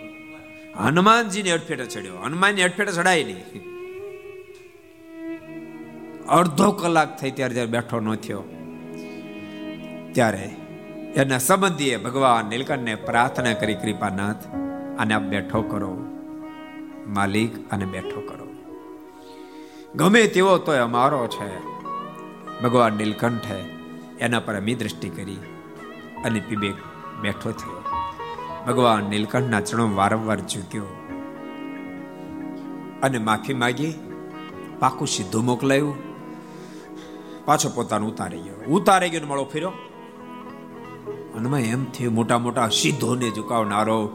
હનુમાનજીની 0.75 1.51
અડફેટે 1.51 1.85
ચડ્યો 1.85 2.19
હનુમાનની 2.21 2.63
અડફેટે 2.63 2.91
ચડાય 2.91 3.23
નહીં 3.25 3.63
અડધો 6.31 6.67
કલાક 6.73 7.11
થઈ 7.19 7.31
ત્યારે 7.31 7.55
જ્યારે 7.55 7.71
બેઠો 7.71 7.99
ન 7.99 8.09
થયો 8.17 8.43
ત્યારે 10.13 10.47
એના 11.15 11.39
સંબંધીએ 11.39 11.97
ભગવાન 11.97 12.49
નીલકંઠને 12.49 12.95
પ્રાર્થના 13.01 13.53
કરી 13.53 13.75
કૃપાનાથ 13.75 14.45
અને 14.97 15.13
આપ 15.13 15.27
બેઠો 15.27 15.61
કરો 15.63 15.91
માલિક 17.09 17.59
અને 17.71 17.85
બેઠો 17.87 18.21
કરો 18.21 18.47
ગમે 19.95 20.23
તેવો 20.29 20.55
તો 20.59 20.79
અમારો 20.79 21.21
છે 21.27 21.51
ભગવાન 22.61 22.93
નીલકંઠે 22.93 23.59
એના 24.19 24.39
પર 24.39 24.55
અમી 24.55 24.75
દ્રષ્ટિ 24.75 25.09
કરી 25.09 25.41
અને 26.25 26.39
પીબે 26.39 26.69
બેઠો 27.21 27.51
થયો 27.53 27.80
ભગવાન 28.67 29.03
નીલકંઠના 29.03 29.61
ચરણો 29.61 29.95
વારંવાર 29.95 30.39
ઝૂક્યો. 30.39 30.83
અને 33.03 33.17
માફી 33.17 33.53
માગી, 33.53 33.93
પાકું 34.79 35.07
સીધું 35.07 35.45
મોકલાયું. 35.45 35.95
પાછો 37.45 37.69
પોતાનું 37.69 38.13
ઉતારી 38.13 38.39
ગયો. 38.39 38.55
ઉતારી 38.67 39.09
ગયો 39.09 39.27
મળો 39.27 39.43
ફેર્યો 39.43 39.69
અનમાં 41.35 41.59
એમ 41.59 41.85
થયું, 41.85 42.13
મોટા 42.13 42.37
મોટા 42.37 42.67
સિદ્ધોને 42.67 43.29
ઝુકાવનારો, 43.29 44.09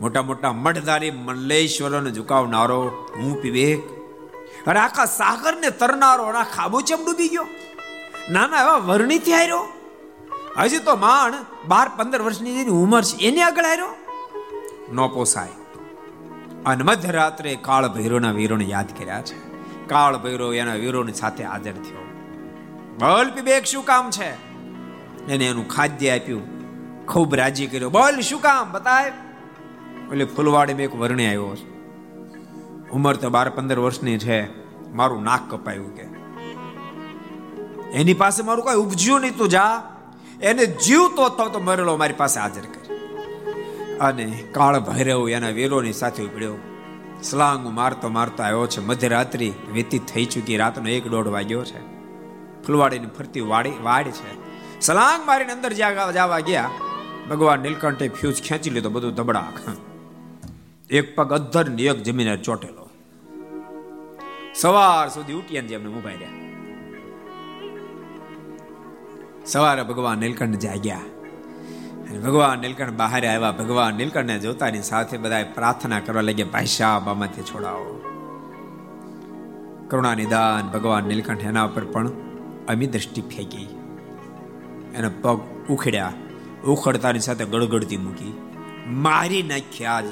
મોટા 0.00 0.22
મોટા 0.22 0.52
મઠધારી 0.52 1.10
મલ્લેશ્વરોને 1.10 2.10
ઝુકાવનારો, 2.10 2.88
હું 3.22 3.42
વિવેક. 3.42 3.90
અને 4.66 4.80
આખા 4.80 5.04
સાગરને 5.04 5.70
તરનારો, 5.70 6.24
અને 6.24 6.44
ખાબોચેમ 6.56 6.98
ડૂબી 7.06 7.28
ગયો. 7.28 7.46
નાના 8.30 8.62
એવા 8.62 8.76
વર્ણિથી 8.76 9.32
આવ્યો 9.32 9.79
હજી 10.58 10.78
તો 10.78 10.96
માણ 10.96 11.34
બાર, 11.68 11.88
પંદર 11.88 12.22
વર્ષની 12.22 12.54
જેની 12.54 12.70
ઉંમર 12.70 13.02
છે. 13.02 13.16
એની 13.16 13.40
આગળ 13.40 13.64
આવ્યો 13.64 13.86
ન 14.92 15.06
પોસાય. 15.06 15.48
અને 16.66 16.84
મધ્યરાત્રે 16.84 17.58
કાળ 17.60 17.88
ભૈરવના 17.88 18.32
વીરોને 18.32 18.64
યાદ 18.64 18.86
કર્યા 18.98 19.22
છે. 19.22 19.50
કાળ 19.86 20.18
ભૈરવ 20.18 20.54
એના 20.54 20.74
વીરોની 20.74 21.12
સાથે 21.12 21.44
હાજર 21.44 21.72
થયો. 21.72 22.02
બોલ 22.98 23.30
પીબેક, 23.30 23.64
શું 23.64 23.84
કામ 23.84 24.10
છે? 24.10 24.50
એને 25.26 25.46
એનું 25.46 25.68
ખાદ્ય 25.68 26.18
આપ્યું. 26.18 26.42
ખૂબ 27.06 27.34
રાજી 27.34 27.66
કર્યો. 27.66 27.90
બોલ, 27.90 28.20
શું 28.20 28.40
કામ? 28.40 28.72
બતાય. 28.72 29.12
એટલે 30.10 30.24
ફૂલવાડી 30.24 30.72
એક 30.72 30.96
વર્ણે 30.96 31.26
આવ્યો 31.26 31.56
છે. 31.56 31.70
ઉંમર 32.90 33.16
તો 33.16 33.30
બાર, 33.30 33.50
પંદર 33.50 33.78
વર્ષની 33.78 34.18
છે. 34.18 34.60
મારું 34.92 35.22
નાક 35.22 35.40
કપાયું 35.50 35.94
કે. 35.94 36.02
એની 37.92 38.14
પાસે 38.14 38.42
મારું 38.42 38.64
કઈ 38.64 38.74
ઉપજ્યું 38.74 39.20
નહીં 39.20 39.36
તું 39.36 39.48
જા. 39.48 39.82
એને 40.42 40.66
જીવતો 40.66 41.28
તો 41.28 41.60
મરેલો 41.60 41.96
મારી 41.96 42.14
પાસે 42.16 42.40
હાજર 42.40 42.60
કરી. 42.60 42.96
અને 44.00 44.26
કાળ 44.52 44.80
ભૈરવ 44.80 45.28
એના 45.28 45.48
વેલોની 45.48 45.92
સાથે 45.92 46.22
ઉપડ્યો 46.22 46.54
સ્લાંગ 47.22 47.66
મારતો 47.68 48.08
મારતો 48.08 48.42
આવ્યો 48.42 48.66
છે. 48.66 48.80
મધ્યરાત્રિ 48.80 49.52
વ્યતીત 49.72 50.06
થઈ 50.06 50.24
ચૂકી, 50.24 50.56
રાતનો 50.56 50.88
એક 50.88 51.08
દોઢ 51.08 51.26
વાગ્યો 51.26 51.64
છે. 51.64 51.80
ફૂલવાડીની 52.64 53.06
ફરતી 53.06 53.40
વાડી, 53.40 53.72
વાડ 53.82 54.08
છે. 54.08 54.30
સલાંગ 54.80 55.26
મારીને 55.26 55.52
અંદર 55.52 55.72
જવા 55.72 56.40
ગયા. 56.40 56.70
ભગવાન 57.30 57.60
નીલકંઠે 57.60 58.08
ફ્યુઝ 58.08 58.42
ખેંચી 58.42 58.70
લીધો, 58.70 58.90
બધું 58.90 59.14
દબડાક 59.14 59.56
એક 60.90 61.16
પગ 61.16 61.32
અધર 61.32 61.68
ને 61.68 61.82
એક 61.82 62.02
જમીને 62.02 62.36
ચોટેલો. 62.36 62.88
સવાર 64.54 65.08
સુધી 65.08 65.32
ઉઠ્યા 65.32 65.62
જેમને 65.62 65.88
ઊભા 65.88 66.10
રહ્યા. 66.10 66.39
સવારે 69.50 69.82
ભગવાન 69.82 70.18
નીલકંઠ 70.18 70.58
જાગ્યા 70.58 71.00
ભગવાન 72.26 72.58
નીલકંઠ 72.58 72.90
બહાર 72.90 73.26
આવ્યા. 73.26 73.52
ભગવાન 73.52 73.94
નીલકંઠને 73.94 74.38
જોતાની 74.38 74.82
સાથે 74.82 75.18
બધા 75.18 75.44
પ્રાર્થના 75.54 76.00
કરવા 76.00 76.20
લાગ્યા, 76.20 76.46
ભાઈ 76.52 76.66
સાહેબ 76.66 77.08
આમાંથી 77.08 77.42
છોડાવો. 77.42 78.00
કરુણા 79.90 80.14
નિદાન 80.14 80.70
ભગવાન 80.70 81.04
નીલકંઠ 81.04 81.38
એના 81.38 81.64
ઉપર 81.64 81.84
પણ 81.84 82.08
અમી 82.68 82.86
દ્રષ્ટિ 82.86 83.20
ફેંકી. 83.20 83.78
એના 84.94 85.10
પગ 85.22 85.40
ઉખડ્યા. 85.70 86.12
ઉખડતાની 86.66 87.20
સાથે 87.20 87.44
ગળગડતી 87.44 87.96
મૂકી. 87.96 88.40
મારી 88.86 89.42
નાખ્યા 89.42 89.92
આજ 89.92 90.04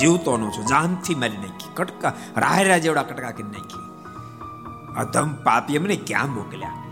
જીવતો 0.00 0.36
નો 0.36 0.50
છો. 0.50 0.62
જાનથી 0.62 1.14
મારી 1.14 1.36
નાખી. 1.36 1.70
કટકા 1.74 2.12
રાયરા 2.36 2.78
જેવડા 2.78 3.02
કટકા 3.02 3.30
કરી 3.30 3.42
નાખી. 3.42 3.94
અધમ 4.96 5.34
પાપી 5.34 5.74
એમને 5.74 5.96
ક્યાં 5.96 6.34
મોકલ્યા? 6.34 6.83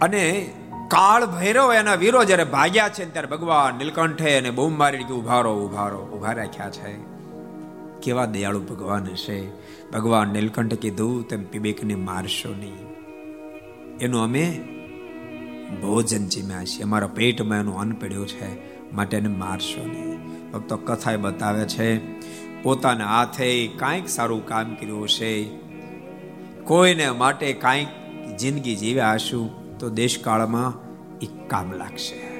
અને 0.00 0.50
કાળ 0.88 1.26
ભૈરવ 1.26 1.74
એના 1.74 1.94
વીરો 1.94 2.24
જ્યારે 2.24 2.44
ભાગ્યા 2.44 2.88
છે 2.88 3.12
ત્યારે 3.12 3.28
ભગવાન 3.28 3.74
નીલકંઠે 3.74 4.38
અને 4.38 4.50
બૂમ 4.50 4.78
મારી 4.78 4.98
કે 4.98 5.14
ઉભારો 5.14 5.64
ઉભારો, 5.64 5.98
ઊભા 5.98 6.32
રાખ્યા 6.32 6.70
છે. 6.70 7.16
કેવા 8.02 8.24
દયાળુ 8.24 8.60
ભગવાન 8.60 9.04
હશે. 9.04 9.46
ભગવાન 9.92 10.28
નીલકંઠ 10.28 10.74
કીધું, 10.74 11.28
તેમ 11.28 11.44
પીબેકને 11.44 11.94
મારશો 11.94 12.48
નહીં. 12.48 12.76
એનું 13.98 14.20
અમે 14.20 14.64
ભોજન 15.82 16.26
જીમ્યા 16.26 16.64
છીએ. 16.64 16.82
અમારા 16.82 17.06
પેટમાં 17.06 17.58
એનું 17.58 17.80
અન્ન 17.80 17.92
પડ્યું 17.92 18.26
છે, 18.26 18.56
માટે 18.92 19.16
એને 19.16 19.28
મારશો 19.28 19.86
નહીં. 19.86 20.50
ભક્તો 20.52 20.76
કથા 20.76 21.16
બતાવે 21.16 21.64
છે, 21.64 22.20
પોતાના 22.62 23.06
હાથે 23.06 23.66
કાંઈક 23.66 24.08
સારું 24.08 24.46
કામ 24.46 24.74
કર્યું 24.74 25.04
હશે. 25.04 25.44
કોઈને 26.64 27.10
માટે 27.10 27.52
કાંઈક 27.52 27.88
જિંદગી 28.36 28.76
જીવ્યા 28.76 29.12
હશું. 29.12 29.65
તો 29.78 29.88
દેશકાળમાં 29.88 30.86
એ 31.18 31.28
કામ 31.48 31.72
લાગશે. 31.72 32.36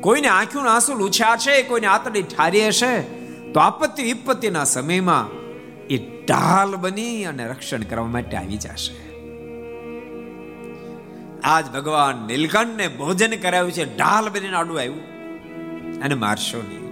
કોઈને 0.00 0.28
આંખ્યું 0.28 0.74
આંસુ 0.74 0.94
લૂછ્યા 0.94 1.36
છે, 1.36 1.62
કોઈને 1.62 1.86
આતડી 1.86 2.22
ઠારી 2.22 2.66
હશે, 2.66 3.00
તો 3.52 3.60
આપત્તિ 3.60 4.02
વિપત્તિના 4.02 4.64
સમયમાં 4.64 5.42
એ 5.86 5.96
ઢાલ 6.26 6.76
બની 6.76 7.24
અને 7.24 7.46
રક્ષણ 7.46 7.82
કરવા 7.82 8.06
માટે 8.06 8.36
આવી 8.36 8.56
જશે. 8.56 9.12
આજ 11.44 11.70
ભગવાન 11.70 12.26
નીલકંઠને 12.26 12.88
ભોજન 12.88 13.36
કરાવ્યું 13.36 13.72
છે, 13.72 13.96
ઢાલ 13.96 14.28
બનીને 14.28 14.56
આડું 14.56 14.78
આવ્યું. 14.78 15.00
અને 16.02 16.14
મારશો 16.14 16.58
નહીં. 16.58 16.82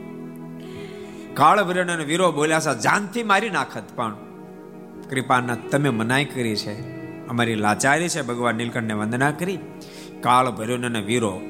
કાળ 1.34 1.64
ભરણ 1.64 2.04
વીરો 2.04 2.32
બોલ્યા 2.32 2.60
છે, 2.60 2.80
જાનથી 2.80 3.22
મારી 3.22 3.50
નાખત 3.50 3.82
પણ. 3.94 4.14
કૃપાના, 5.10 5.54
તમે 5.54 5.88
મનાઈ 5.88 6.24
કરી 6.24 6.56
છે. 6.56 6.99
અમારી 7.30 7.54
લાચારી 7.54 8.08
છે, 8.08 8.22
ભગવાન 8.22 8.54
નીલકંઠને 8.54 8.94
વંદના 8.94 9.30
કરી. 9.30 9.58
કાળ 10.20 10.46
અને 10.46 11.00
વીરો 11.00 11.40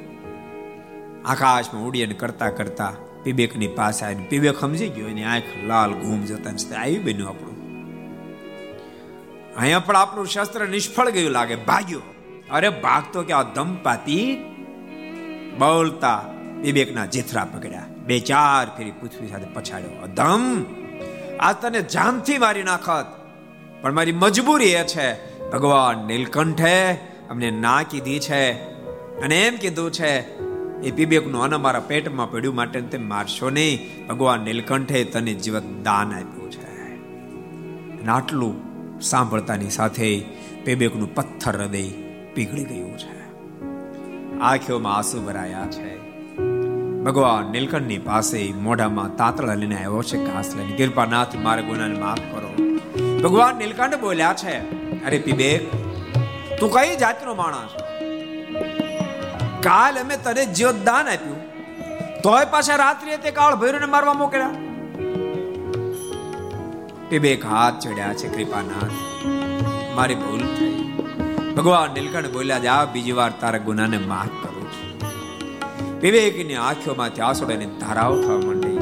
આકાશમાં 1.25 1.83
ઉડીને 1.83 2.15
કરતા 2.15 2.51
કરતા 2.51 2.93
પીબેકની 3.23 3.67
પાસે 3.69 4.05
આવીને 4.05 4.27
પીબેક 4.29 4.59
સમજી 4.59 4.89
ગયો, 4.89 5.09
એની 5.09 5.25
આંખ 5.25 5.43
લાલ 5.67 5.93
ઘૂમ 5.93 6.25
જતા 6.25 6.81
આવી 6.81 6.99
બન્યું 6.99 7.29
આપણું. 7.29 7.85
અહીંયા 9.57 9.79
પણ 9.79 9.97
આપણું 9.97 10.27
શસ્ત્ર 10.27 10.69
નિષ્ફળ 10.69 11.11
ગયું 11.11 11.31
લાગે, 11.31 11.57
ભાગ્યો. 11.57 12.01
અરે 12.51 12.69
ભાગતો 12.69 13.23
કે 13.23 13.33
આ 13.33 13.43
દંપાતી 13.43 14.37
બોલતા 15.59 16.25
વિવેકના 16.63 17.07
જેથરા 17.07 17.45
પકડ્યા. 17.45 17.87
બે 18.07 18.19
ચાર 18.19 18.77
ફેરી 18.77 18.91
પૃથ્વી 18.91 19.29
સાથે 19.29 19.45
પછાડ્યો. 19.45 20.03
અધમ! 20.03 20.65
આ 21.41 21.53
તને 21.53 21.83
જાનથી 21.83 22.39
મારી 22.39 22.63
નાખત. 22.63 23.07
પણ 23.83 23.93
મારી 23.93 24.13
મજબૂરી 24.13 24.65
એ 24.65 24.85
છે 24.85 25.30
ભગવાન 25.53 26.07
નીલકંઠે 26.07 26.93
અમને 27.31 27.51
ના 27.51 27.83
કીધી 27.83 28.19
છે 28.19 28.53
અને 29.21 29.47
એમ 29.47 29.57
કીધું 29.57 29.91
છે, 29.91 30.21
એ 30.83 30.91
પીબેકનું 30.91 31.43
અન્ન 31.43 31.57
મારા 31.57 31.81
પેટમાં 31.81 32.31
પડ્યું 32.31 32.55
માટે 32.55 32.81
તે 32.81 32.99
મારશો 32.99 33.51
નહીં. 33.51 34.07
ભગવાન 34.07 34.41
નીલકંઠે 34.41 35.05
તને 35.05 35.35
જીવત 35.35 35.63
દાન 35.85 36.13
આપ્યું 36.13 36.51
છે. 36.51 36.71
આટલું 38.07 38.55
સાંભળતાની 39.01 39.71
સાથે 39.71 40.25
પેબેકનું 40.65 41.15
પથ્થર 41.15 41.63
હૃદય 41.63 41.89
પીગળી 42.35 42.65
ગયું 42.65 42.99
છે. 42.99 43.21
આંખોમાં 44.41 44.97
આંસુ 44.97 45.21
ભરાયા 45.21 45.67
છે. 45.67 45.99
ભગવાન 47.03 47.53
નીલકંઠની 47.53 47.99
પાસે 47.99 48.53
મોઢામાં 48.63 49.17
તાતળા 49.17 49.55
લઈને 49.55 49.77
આવ્યો 49.77 50.03
છે, 50.03 50.25
ઘાસ 50.25 50.55
લઈને. 50.57 50.87
કૃપાનાથ, 50.87 51.37
મારા 51.37 51.63
ગુનાને 51.63 51.99
માફ 51.99 52.21
કરો. 52.21 52.55
ભગવાન 53.23 53.57
નીલકંઠ 53.57 54.01
બોલ્યા 54.01 54.35
છે 54.35 54.80
અરે 55.07 55.19
પીબેક 55.19 55.71
તું 56.61 56.71
કઈ 56.71 56.97
જાતનો 56.97 57.35
માણસ? 57.35 57.71
કાલ 59.63 60.01
અમે 60.01 60.17
તને 60.17 60.47
જીવદાન 60.47 61.09
આપ્યું. 61.09 61.39
તોય 62.23 62.45
પાછા 62.45 62.77
રાત્રિએ 62.77 63.17
તે 63.17 63.31
કાળ 63.31 63.57
ભૈરવને 63.57 63.87
મારવા 63.87 64.13
મોકલ્યા. 64.13 64.51
પીબેક, 67.09 67.47
હાથ 67.47 67.75
ચડ્યા 67.79 68.15
છે 68.15 68.29
કૃપાનાથ. 68.29 68.91
મારી 69.97 70.15
ભૂલ 70.15 70.41
થઈ. 70.41 70.85
ભગવાન 71.57 71.91
નીલકંઠ 71.91 72.27
બોલ્યા, 72.27 72.59
જા, 72.59 72.85
બીજી 72.85 73.13
વાર 73.13 73.33
તારા 73.41 73.59
ગુનાને 73.59 73.99
માફ 73.99 74.47
કરું 74.47 74.73
છું. 74.73 75.01
વિવેકની 76.01 76.55
આંખોમાંથી 76.55 77.21
આંસુડાની 77.21 77.67
ધારાઓ 77.67 78.23
થવા 78.23 78.37
માંડી. 78.37 78.77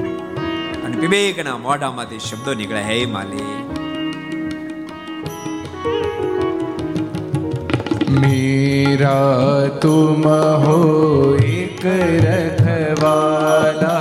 અને 0.82 0.96
વિવેકના 0.96 1.56
મોઢામાંથી 1.56 2.18
શબ્દો 2.18 2.54
નીકળ્યા, 2.54 2.82
હે 2.82 3.06
માલી 3.06 3.67
मेरा 8.21 9.19
तुम 9.83 10.23
हो 10.63 10.79
एक 11.43 11.81
रखवाला 12.25 13.97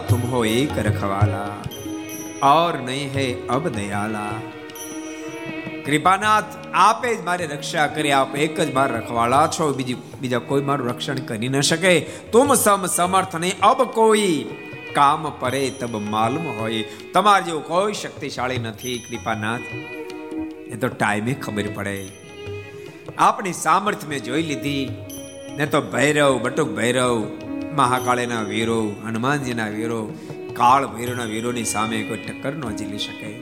तुम 0.00 0.20
हो 0.22 0.44
एक 0.46 0.78
रखवाला 0.80 1.46
और 2.44 2.80
नहीं 2.80 3.08
है 3.10 3.26
अब 3.50 3.68
दयाला 3.70 4.28
કૃપાનાથ 5.86 6.54
આપે 6.74 7.08
જ 7.08 7.18
મારી 7.24 7.46
રક્ષા 7.46 7.82
કરી 7.88 8.12
આપ 8.12 8.32
એક 8.36 8.56
જ 8.58 8.68
માર 8.72 8.86
રખવાળા 8.90 9.42
છો 9.48 9.66
બીજી 9.72 9.98
બીજા 10.22 10.40
કોઈ 10.48 10.64
મારું 10.64 10.88
રક્ષણ 10.92 11.20
કરી 11.28 11.50
ન 11.50 11.58
શકે 11.62 11.92
તુમ 12.32 12.54
સમ 12.54 12.86
સમર્થ 12.88 13.36
નહીં 13.36 13.62
અબ 13.62 13.82
કોઈ 13.94 14.32
કામ 14.96 15.28
પરે 15.40 15.62
તબ 15.80 16.02
માલુમ 16.08 16.48
હોય 16.58 16.82
તમાર 17.14 17.38
જેવું 17.40 17.64
કોઈ 17.64 17.94
શક્તિશાળી 17.94 18.64
નથી 18.64 18.96
કૃપાનાથ 19.06 19.68
એ 20.70 20.76
તો 20.76 20.88
ટાઈમે 20.88 21.32
ખબર 21.38 21.68
પડે 21.76 21.96
આપણી 23.20 23.56
સામર્થ્ય 23.60 24.08
મેં 24.08 24.24
જોઈ 24.24 24.46
લીધી 24.46 24.84
ને 25.58 25.66
તો 25.66 25.82
ભૈરવ 25.92 26.32
બટુક 26.42 26.72
ભૈરવ 26.72 27.14
મહાકાળીના 27.75 28.41
વીરો, 28.41 28.95
હનુમાનજીના 29.05 29.67
વીરો, 29.67 30.13
કાળ 30.53 30.87
ભૈરવના 30.87 31.23
વીરોની 31.23 31.63
સામે 31.63 32.03
કોઈ 32.03 32.17
ટક્કર 32.17 32.53
ન 32.53 32.75
ઝીલી 32.75 32.97
શકે. 32.97 33.33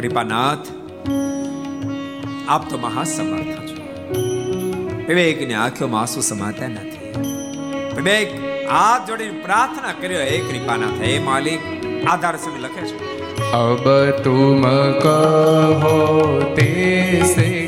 કૃપાનાથ, 0.00 0.66
આપ 2.48 2.70
તો 2.70 2.78
મહાસમર્થ 2.78 3.66
છો. 3.66 3.82
વિવેકની 5.08 5.54
આંખોમાં 5.54 6.00
આંસુ 6.00 6.20
સમાતા 6.20 6.68
નથી. 6.68 7.12
વિવેક, 7.96 8.34
હાથ 8.70 9.08
જોડીને 9.08 9.40
પ્રાર્થના 9.42 9.92
કર્યો, 9.92 10.20
હે 10.20 10.38
કૃપાનાથ 10.38 11.02
એ 11.02 11.18
માલિક, 11.18 11.60
આધાર 12.06 12.36
સમય 12.36 12.58
લખે 12.58 12.86
છે. 12.86 13.18
અબ 13.52 13.88
તુમ 14.22 14.62
કહો 14.98 16.40
તે 16.56 17.22
સે 17.26 17.67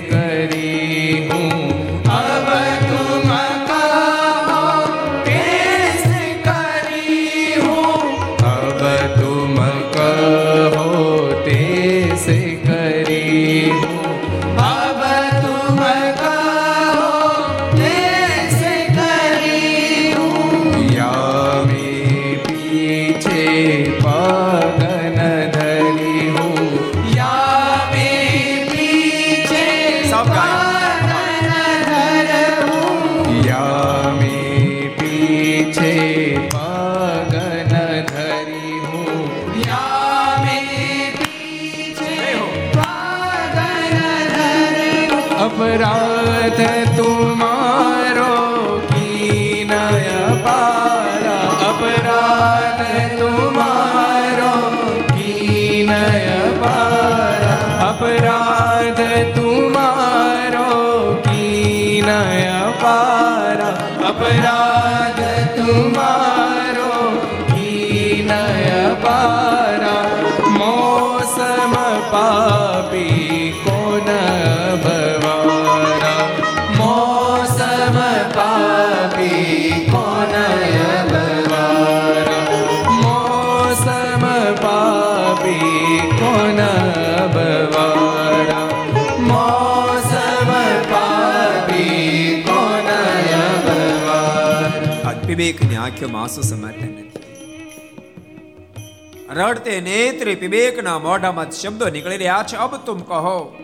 अपराध 45.49 46.59
तुम्हारो 46.97 47.48
આંસુ 96.20 96.42
સમાતા 96.42 96.86
નથી 96.86 97.10
રડતે 99.28 99.80
નેત્રે 99.80 100.34
પિબેકના 100.34 100.98
મોઢામાં 100.98 101.50
શબ્દો 101.50 101.88
નીકળી 101.88 102.16
રહ્યા 102.16 102.44
છે, 102.46 102.56
અબ 102.56 102.76
તુમ 102.76 103.00
કહો. 103.00 103.56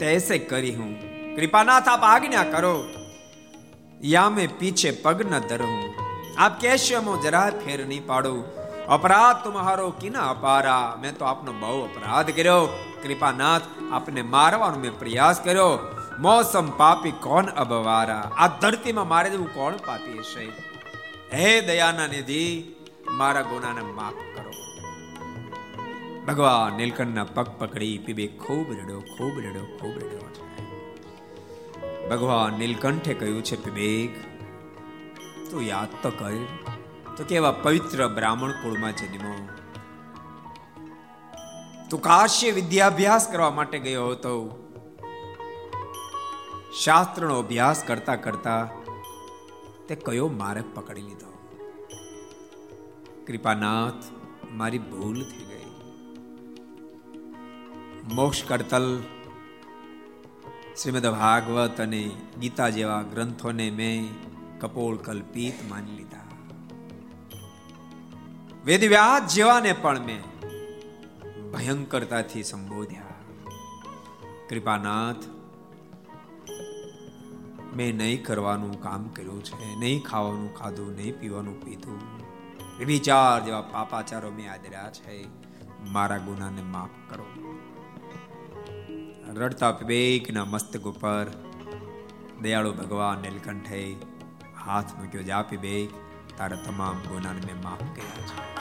તૈસે 0.00 0.38
કરી 0.38 0.74
હું. 0.74 1.00
કૃપાનાથ, 1.36 1.88
આપ 1.88 2.00
આજ્ઞા 2.02 2.42
કરો. 2.42 2.84
યા 4.02 4.28
મેં 4.28 4.58
પીછે 4.58 4.90
પગ 4.90 5.32
ન 5.32 5.38
ધરું. 5.38 5.94
આપ 6.38 6.60
કહેશો 6.60 7.00
હું 7.00 7.22
જરા 7.22 7.52
ફેર 7.64 7.86
નહીં 7.86 8.06
પાડું. 8.06 8.54
અપરાધ 8.86 9.44
તુમ્હારો 9.44 9.90
કિના 9.90 10.20
અપારા. 10.20 10.98
મેં 11.00 11.16
તો 11.16 11.24
આપનો 11.24 11.52
બહુ 11.52 11.84
અપરાધ 11.84 12.30
કર્યો. 12.30 12.84
કૃપાનાથ, 13.02 13.62
આપને 13.92 14.22
મારવાનો 14.22 14.78
મેં 14.78 14.98
પ્રયાસ 14.98 15.40
કર્યો. 15.40 15.78
મોસમ 16.18 16.70
પાપી 16.70 17.10
કોણ 17.10 17.44
અબવારા? 17.44 18.30
આ 18.38 18.46
ધરતીમાં 18.46 19.08
મારે 19.08 19.30
જેવું 19.30 19.54
કોણ 19.54 19.72
પાપી 19.76 20.18
હશે? 20.18 20.71
હે 21.34 21.44
દયાના 21.60 22.06
નિધિ, 22.06 22.40
મારા 23.10 23.42
ગુનાને 23.42 23.82
માફ 23.98 24.18
કરો. 24.34 24.50
ભગવાન 26.26 26.74
નીલકંઠના 26.74 27.24
પગ 27.36 27.54
પકડી 27.58 27.94
પીબે 27.98 28.26
ખૂબ 28.26 28.66
રડ્યો 28.72 29.00
ખૂબ 29.12 29.38
રડ્યો 29.38 29.68
ખૂબ 29.78 29.94
રડ્યો 30.02 30.26
ભગવાન 32.10 32.52
નીલકંઠે 32.52 33.14
કહ્યું 33.14 33.42
છે 33.42 33.56
વિવેક 33.64 34.18
તું 35.50 35.62
યાદ 35.62 35.94
તો 36.02 36.10
કર, 36.10 36.36
તો 37.16 37.24
કેવા 37.24 37.54
પવિત્ર 37.64 38.00
બ્રાહ્મણ 38.08 38.50
કુળમાં 38.50 38.94
જન્મો 38.96 39.34
તું 41.90 42.00
કાશ્ય 42.02 42.50
વિદ્યાભ્યાસ 42.50 43.24
કરવા 43.32 43.50
માટે 43.50 43.78
ગયો 43.78 44.06
હતો. 44.10 44.36
શાસ્ત્રનો 46.84 47.34
અભ્યાસ 47.38 47.84
કરતા 47.86 48.16
કરતા 48.16 48.62
તે 49.88 49.94
કયો 49.94 50.28
માર્ગ 50.28 50.64
પકડી 50.74 51.02
લીધો? 51.02 51.32
કૃપાનાથ, 53.26 54.04
મારી 54.52 54.78
ભૂલ 54.78 55.22
થઈ 55.22 55.44
ગઈ. 55.44 55.64
મોક્ષ 58.14 58.44
કરતલ 58.44 59.02
શ્રીમદ 60.82 61.06
ભાગવત 61.06 61.80
અને 61.80 62.10
ગીતા 62.40 62.68
જેવા 62.68 63.02
ગ્રંથોને 63.02 63.70
મેં 63.70 64.08
કપોળ 64.60 64.96
કલ્પિત 64.96 65.70
માની 65.70 65.92
લીધા. 65.92 66.18
વેદવ્યાસ 68.64 69.34
જેવાને 69.34 69.72
પણ 69.72 70.00
મેં 70.00 70.22
ભયંકરતાથી 71.50 72.42
સંબોધ્યા. 72.42 73.02
કૃપાનાથ 74.48 75.31
મેં 77.76 77.96
નહીં 77.96 78.24
કરવાનું 78.24 78.82
કામ 78.82 79.08
કર્યું 79.08 79.44
છે, 79.44 79.76
નહીં 79.78 80.02
ખાવાનું 80.02 80.54
ખાધું, 80.54 80.96
નહીં 80.96 81.20
પીવાનું 81.20 81.60
પીધું. 81.60 82.00
વિચાર 82.86 83.44
જેવા 83.44 83.60
પાપાચારો 83.60 84.30
મેં 84.30 84.52
આદર્યા 84.52 84.90
છે. 84.90 85.24
મારા 85.90 86.16
ગુનાને 86.16 86.62
માફ 86.62 87.10
કરો. 87.10 87.26
રડતા 89.34 89.70
વિવેકના 89.70 90.44
મસ્તક 90.44 90.80
ઉપર 90.80 91.26
દયાળુ 92.42 92.72
ભગવાન 92.72 93.18
નીલકંઠે 93.18 93.96
હાથ 94.66 94.94
મૂક્યો. 94.98 95.22
જા 95.22 95.40
વિવેક, 95.40 95.90
તારા 96.38 96.56
તમામ 96.56 96.94
ગુનાને 96.94 97.40
મેં 97.46 97.62
માફ 97.62 97.82
કર્યા 97.82 98.26
છે. 98.26 98.52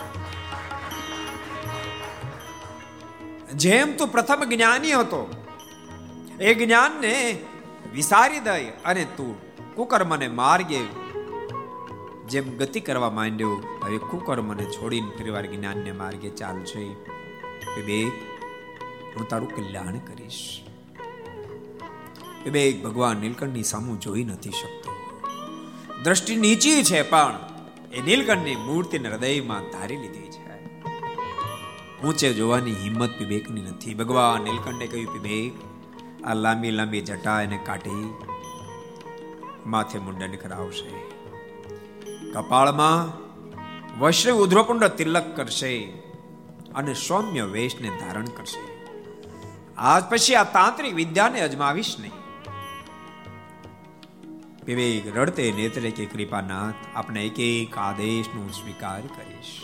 જેમ 3.54 3.98
તું 3.98 4.08
પ્રથમ 4.08 4.44
જ્ઞાની 4.50 4.92
હતો, 4.92 5.22
એ 6.40 6.66
જ્ઞાનને 6.66 7.16
વિસારી 7.94 8.40
દઈ 8.40 8.70
અને 8.86 9.06
તું 9.06 9.52
કુકર્મને 9.76 10.28
માર્ગે. 10.28 10.80
જેમ 12.30 12.58
ગતિ 12.58 12.80
કરવા 12.80 13.10
માંડ્યો, 13.10 13.80
હવે 13.84 13.98
કુકર્મને 13.98 14.66
છોડીને 14.66 15.12
ફરીવાર 15.20 15.46
જ્ઞાનને 15.46 15.92
માર્ગે 15.92 16.30
ચાલશે. 16.30 16.80
વિવેક 17.76 18.12
હું 19.18 19.28
તારું 19.28 19.56
કલ્યાણ 19.56 19.98
કરીશ. 19.98 20.62
વિવેક 22.44 22.84
ભગવાન 22.84 23.18
નીલકંઠની 23.18 23.64
સામું 23.64 24.00
જોઈ 24.00 24.24
નથી 24.24 24.50
શકતો. 24.50 24.92
દ્રષ્ટિ 26.04 26.36
નીચી 26.36 26.84
છે, 26.84 27.02
પણ 27.02 27.40
એ 27.94 28.02
નીલકંઠની 28.02 28.56
મૂર્તિને 28.56 29.10
હૃદયમાં 29.10 29.62
ધારી 29.72 29.98
લીધી 29.98 30.30
છે. 30.30 30.42
ઊંચે 32.04 32.34
જોવાની 32.34 32.74
હિંમત 32.74 33.10
વિવેકની 33.20 33.62
નથી. 33.62 33.94
ભગવાન 33.94 34.42
નીલકંઠે 34.42 34.88
કહ્યું, 34.88 35.22
વિવેક 35.22 35.71
આ 36.26 36.34
લાંબી 36.34 36.72
લાંબી 36.72 37.02
જટા 37.02 37.42
એને 37.42 37.60
કાઢી 37.66 38.14
માથે 39.66 40.00
મુંડન 40.00 40.32
કરાવશે 40.32 41.12
કપાળમાં 42.32 43.22
વૈષ્ણવ 44.00 44.34
ઉધ્રપુંડ 44.34 44.84
તિલક 44.84 45.36
કરશે 45.36 45.86
અને 46.76 46.94
સૌમ્ય 46.94 47.44
વેશને 47.44 47.90
ધારણ 47.90 48.26
કરશે. 48.26 48.86
આજ 49.78 50.04
પછી 50.04 50.36
આ 50.36 50.44
તાંત્રિક 50.44 50.96
વિદ્યાને 50.96 51.42
અજમાવીશ 51.42 51.96
નહીં. 52.00 52.12
વિવેક 54.66 55.18
રડતે 55.18 55.54
નેત્રે 55.56 55.92
કે 55.92 56.06
કૃપાનાથ, 56.06 56.74
આપણે 56.96 57.26
એક 57.26 57.40
એક 57.40 57.78
આદેશનો 57.78 58.48
સ્વીકાર 58.48 59.02
કરીશ. 59.02 59.62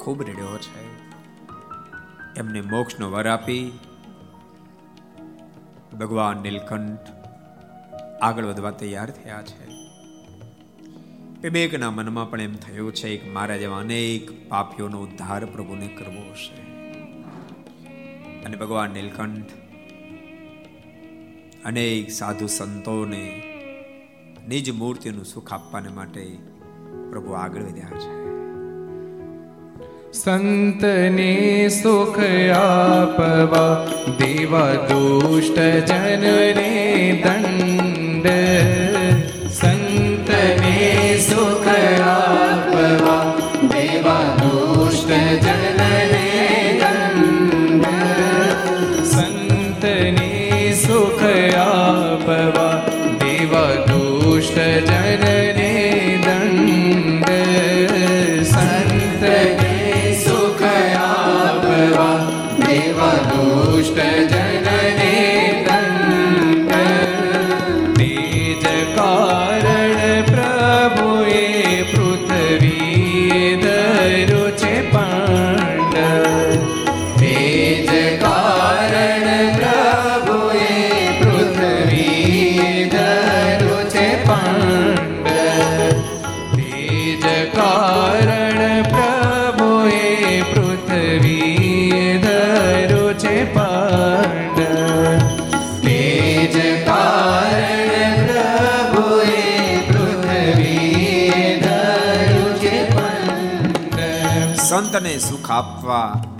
ખૂબ 0.00 0.22
રેડ્યો 0.22 0.58
છે. 0.58 0.90
એમને 2.36 2.60
મોક્ષનો 2.60 3.10
વર 3.10 3.26
આપી 3.26 3.78
ભગવાન 5.98 6.36
નીલકંઠ 6.36 6.98
આગળ 8.22 8.44
વધવા 8.44 8.70
તૈયાર 8.70 9.10
થયા 9.10 9.42
છે. 9.42 9.70
વિવેકના 11.42 11.90
મનમાં 11.90 12.30
પણ 12.30 12.40
એમ 12.40 12.54
થયું 12.54 12.94
છે 12.94 13.16
કે 13.16 13.30
મારા 13.30 13.56
જેવા 13.56 13.78
અનેક 13.78 14.48
પાપીઓનો 14.48 15.00
ઉદ્ધાર 15.00 15.44
પ્રભુને 15.44 15.88
કરવો 15.88 16.30
હશે. 16.30 16.60
અને 18.44 18.56
ભગવાન 18.56 18.90
નીલકંઠ 18.90 19.46
અનેક 21.64 22.10
સાધુ 22.10 22.46
સંતોને 22.46 23.42
નિજ 24.48 24.70
મૂર્તિનું 24.70 25.24
સુખ 25.24 25.52
આપવાને 25.52 25.88
માટે 25.88 26.38
પ્રભુ 27.10 27.32
આગળ 27.32 27.62
વધ્યા 27.62 27.88
છે. 27.88 28.39
સંતને 30.12 31.70
સુખ 31.70 32.18
આપવા 32.52 33.86
દેવા 34.18 34.72
દુષ્ટ 34.88 35.58
જનને 35.86 36.70
દંડ 37.22 37.69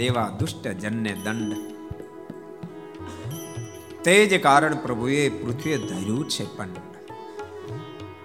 દેવા 0.00 0.28
દુષ્ટ 0.38 0.68
જનને 0.68 1.12
દંડ. 1.24 1.52
તે 4.04 4.26
જ 4.26 4.42
કારણ 4.42 4.76
પ્રભુએ 4.76 5.28
પૃથ્વીએ 5.28 5.76
ધર્યું 5.76 6.28
છે 6.28 6.44
પણ. 6.56 6.68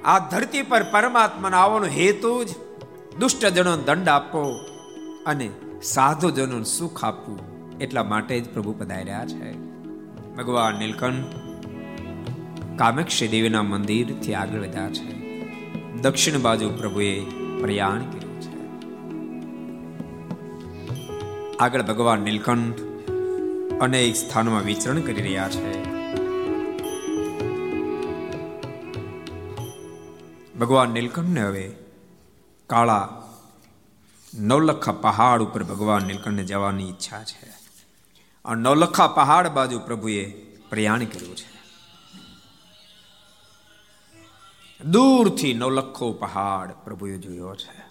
આ 0.05 0.19
ધરતી 0.19 0.61
પર 0.61 0.83
પરમાત્માના 0.83 1.57
આવવાનો 1.57 1.85
હેતુ 1.85 2.43
જ 2.43 2.49
દુષ્ટ 3.19 3.45
જનો 3.45 3.77
દંડ 3.77 4.09
આપો 4.09 4.41
અને 5.25 5.49
સાધુ 5.83 6.31
જનો 6.31 6.63
સુખ 6.63 7.03
આપવું. 7.03 7.39
એટલા 7.77 8.03
માટે 8.03 8.39
જ 8.39 8.53
પ્રભુ 8.53 8.75
પધાર્યા 8.79 9.25
છે. 9.25 9.51
ભગવાન 10.35 10.75
નીલકંઠ 10.75 11.25
કામેક્ષી 12.79 13.27
દેવીના 13.27 13.63
મંદિરથી 13.63 14.33
આગળ 14.33 14.59
વધ્યા 14.59 14.89
છે. 14.89 15.39
દક્ષિણ 16.01 16.39
બાજુ 16.39 16.69
પ્રભુએ 16.69 17.25
પ્રયાણ 17.61 17.99
કર્યું. 17.99 18.24
આગળ 21.59 21.81
ભગવાન 21.81 22.19
નીલકંઠ 22.19 22.79
અનેક 23.81 24.15
સ્થાનોમાં 24.15 24.61
વિચરણ 24.61 25.01
કરી 25.01 25.21
રહ્યા 25.21 25.49
છે. 25.49 25.83
ભગવાન 30.53 30.89
નીલકંઠને 30.89 31.43
હવે 31.43 31.71
કાળા 32.67 33.21
નવલખા 34.33 34.91
પહાડ 34.91 35.41
ઉપર 35.41 35.63
ભગવાન 35.63 36.03
નીલકંઠને 36.03 36.43
જવાની 36.43 36.89
ઈચ્છા 36.89 37.23
છે. 37.23 37.53
આ 38.45 38.55
નવલખા 38.55 39.07
પહાડ 39.07 39.47
બાજુ 39.47 39.79
પ્રભુએ 39.79 40.31
પ્રયાણ 40.69 41.05
કર્યું 41.05 41.35
છે. 41.35 41.55
દૂરથી 44.83 45.53
નવલખો 45.53 46.13
પહાડ 46.13 46.71
પ્રભુએ 46.83 47.17
જોયો 47.17 47.56
છે. 47.56 47.85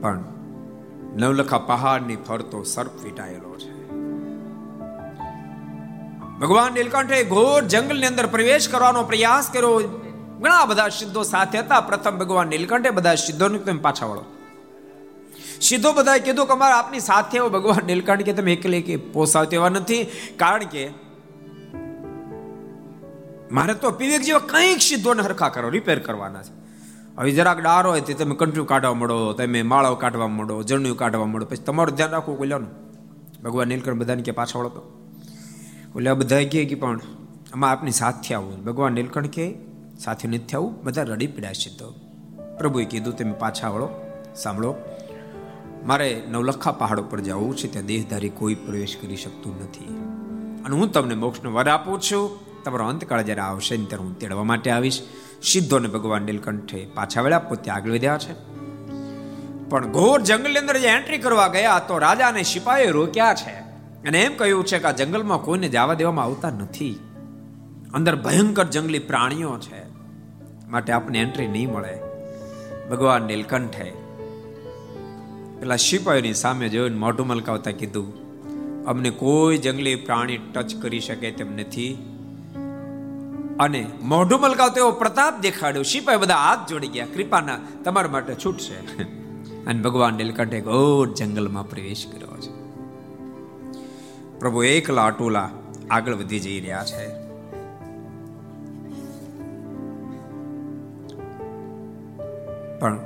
પણ 0.00 0.24
નવલખા 1.16 1.58
પહાડની 1.58 2.16
ફરતો 2.16 2.62
સર્પ 2.62 3.02
વીટાયેલો 3.02 3.56
છે. 3.58 3.76
ભગવાન 6.38 6.72
નીલકંઠે 6.72 7.24
ઘોર 7.24 7.64
જંગલની 7.64 8.06
અંદર 8.06 8.26
પ્રવેશ 8.26 8.68
કરવાનો 8.68 9.02
પ્રયાસ 9.02 9.50
કર્યો. 9.50 9.78
ઘણા 10.40 10.64
બધા 10.64 10.88
સિદ્ધો 10.88 11.22
સાથે 11.22 11.58
હતા. 11.58 11.80
પ્રથમ 11.80 12.10
ભગવાન 12.10 12.48
નીલકંઠે 12.48 12.90
બધા 12.90 13.14
સિદ્ધોને 13.14 13.58
તમે 13.58 13.78
પાછા 13.78 14.06
વળો. 14.06 14.24
સિદ્ધો 15.60 15.92
બધાએ 15.92 16.18
કીધું 16.18 16.46
કે 16.46 16.52
અમારે 16.52 16.74
આપની 16.74 17.00
સાથે 17.00 17.40
ભગવાન 17.40 17.86
નીલકંઠ 17.86 18.22
કે, 18.22 18.32
તમે 18.32 18.52
એકલે 18.52 18.80
કે 18.80 18.96
પોસાવ 18.96 19.44
તેવા 19.44 19.68
નથી. 19.68 20.04
કારણ 20.36 20.64
કે 20.64 20.90
મારે 23.52 23.74
તો 23.74 23.90
પીવેક 23.90 24.22
જેવા 24.22 24.38
કંઈક 24.38 24.78
સિદ્ધોને 24.78 25.22
હરખા 25.22 25.48
કરો 25.48 25.68
રિપેર 25.68 25.98
કરવાના 25.98 26.42
છે. 26.42 26.65
હવે 27.18 27.30
જરાક 27.30 27.60
ડાર 27.60 27.86
હોય 27.86 28.00
તે 28.00 28.14
તમે 28.14 28.34
કંઠ્યું 28.34 28.66
કાઢવા 28.66 28.94
મળો, 28.94 29.32
તમે 29.32 29.62
માળાઓ 29.62 29.94
કાઢવા 29.94 30.28
મળો 30.28 30.62
જણ્યું 30.62 30.96
કાઢવા 30.96 31.26
મળો. 31.26 31.46
પછી 31.46 31.56
તમારું 31.56 31.96
ધ્યાન 31.96 32.10
રાખવું 32.10 32.38
કોલ્યાનું 32.38 32.68
ભગવાન 33.42 33.68
નીલકંઠ 33.68 33.94
બધાને 33.94 34.22
કે 34.22 34.32
પાછા 34.32 34.58
વળો 34.58 34.68
તો. 34.68 35.06
ઓલા 35.96 36.14
બધા 36.14 36.36
કહે 36.36 36.64
કે 36.64 36.74
પણ 36.74 37.00
આમાં 37.52 37.70
આપની 37.70 37.90
સાથે 37.90 38.34
આવું 38.34 38.64
ભગવાન 38.64 38.92
નીલકંઠ 38.92 39.26
કે 39.26 39.54
સાથે 39.98 40.28
નથી 40.28 40.56
આવું 40.56 40.82
બધા 40.82 41.02
રડી 41.02 41.26
પડ્યા 41.26 41.52
છે 41.52 41.76
તો. 41.76 41.94
પ્રભુએ 42.58 42.84
કીધું, 42.84 43.16
તમે 43.16 43.32
પાછા 43.32 43.68
વળો, 43.68 43.88
સાંભળો. 44.36 44.74
મારે 45.84 46.22
નવલખા 46.28 46.72
પહાડ 46.72 47.00
ઉપર 47.00 47.20
જવું 47.20 47.56
છે, 47.56 47.72
ત્યાં 47.72 47.86
દેહધારી 47.86 48.28
કોઈ 48.28 48.54
પ્રવેશ 48.54 48.96
કરી 49.02 49.16
શકતું 49.16 49.62
નથી. 49.62 49.84
અને 50.64 50.76
હું 50.76 50.92
તમને 50.92 51.14
મોક્ષનો 51.14 51.52
વર 51.52 51.68
આપું 51.68 52.00
છું. 52.00 52.30
તમારો 52.64 52.86
અંતકાળ 52.86 53.22
જ્યારે 53.22 53.40
આવશે 53.40 53.76
ને 53.76 53.84
ત્યારે 53.84 54.04
હું 54.04 54.18
તેડવા 54.18 54.44
માટે 54.44 54.70
આવીશ. 54.70 55.02
સિદ્ધોને 55.46 55.88
ભગવાન 55.88 56.22
નીલકંઠે 56.22 56.86
પાછા 56.94 57.22
વળ્યા, 57.22 57.38
પોતે 57.38 57.70
આગળ 57.70 57.90
વધ્યા 57.90 58.18
છે. 58.18 58.34
પણ 59.68 59.86
ઘોર 59.86 60.20
જંગલની 60.20 60.58
અંદર 60.58 60.78
જે 60.78 60.88
એન્ટ્રી 60.88 61.18
કરવા 61.18 61.48
ગયા, 61.48 61.78
તો 61.78 61.98
રાજા 61.98 62.28
અને 62.28 62.42
સિપાહીએ 62.42 62.90
રોક્યા 62.90 63.34
છે. 63.34 63.54
અને 64.08 64.22
એમ 64.22 64.36
કહ્યું 64.36 64.64
છે 64.64 64.78
કે 64.78 64.84
આ 64.84 64.90
જંગલમાં 64.90 65.38
કોઈને 65.38 65.68
જવા 65.68 65.94
દેવામાં 65.94 66.24
આવતા 66.24 66.50
નથી. 66.50 66.98
અંદર 67.94 68.16
ભયંકર 68.16 68.64
જંગલી 68.64 68.98
પ્રાણીઓ 68.98 69.58
છે. 69.58 69.86
માટે 70.68 70.92
આપને 70.92 71.18
એન્ટ્રી 71.18 71.46
નહીં 71.46 71.72
મળે. 71.72 71.98
ભગવાન 72.90 73.22
નીલકંઠે 73.22 73.92
પેલા 75.60 75.76
સિપાહીની 75.76 76.34
સામે 76.34 76.68
જોઈને 76.68 76.96
મોઢું 76.96 77.26
મલકાવતા 77.26 77.70
કીધું, 77.70 78.08
અમને 78.84 79.10
કોઈ 79.10 79.58
જંગલી 79.58 79.94
પ્રાણી 79.94 80.36
ટચ 80.36 80.74
કરી 80.82 81.00
શકે 81.00 81.30
તેમ 81.30 81.56
નથી. 81.56 82.15
અને 83.60 83.90
મોઢું 84.02 84.40
મલકાવતો 84.40 84.76
એવો 84.76 84.90
પ્રતાપ 84.90 85.40
દેખાડ્યો. 85.40 85.82
સિપાહી 85.82 86.18
બધા 86.18 86.36
હાથ 86.36 86.68
જોડી 86.68 86.88
ગયા. 86.88 87.06
કૃપાના 87.06 87.58
તમારા 87.84 88.10
માટે 88.10 88.34
છૂટશે. 88.34 88.74
અને 89.66 89.82
ભગવાન 89.82 90.14
નીલકંઠે 90.14 90.60
ઘોર 90.60 91.14
જંગલમાં 91.14 91.70
પ્રવેશ 91.70 92.06
કર્યો 92.12 92.36
છે. 92.36 92.66
પ્રભુ 94.38 94.62
એકલા 94.62 95.04
અટોલા 95.04 95.50
આગળ 95.90 96.14
વધી 96.14 96.40
જઈ 96.40 96.60
રહ્યા 96.60 96.84
છે. 96.84 97.26
પણ 102.78 103.00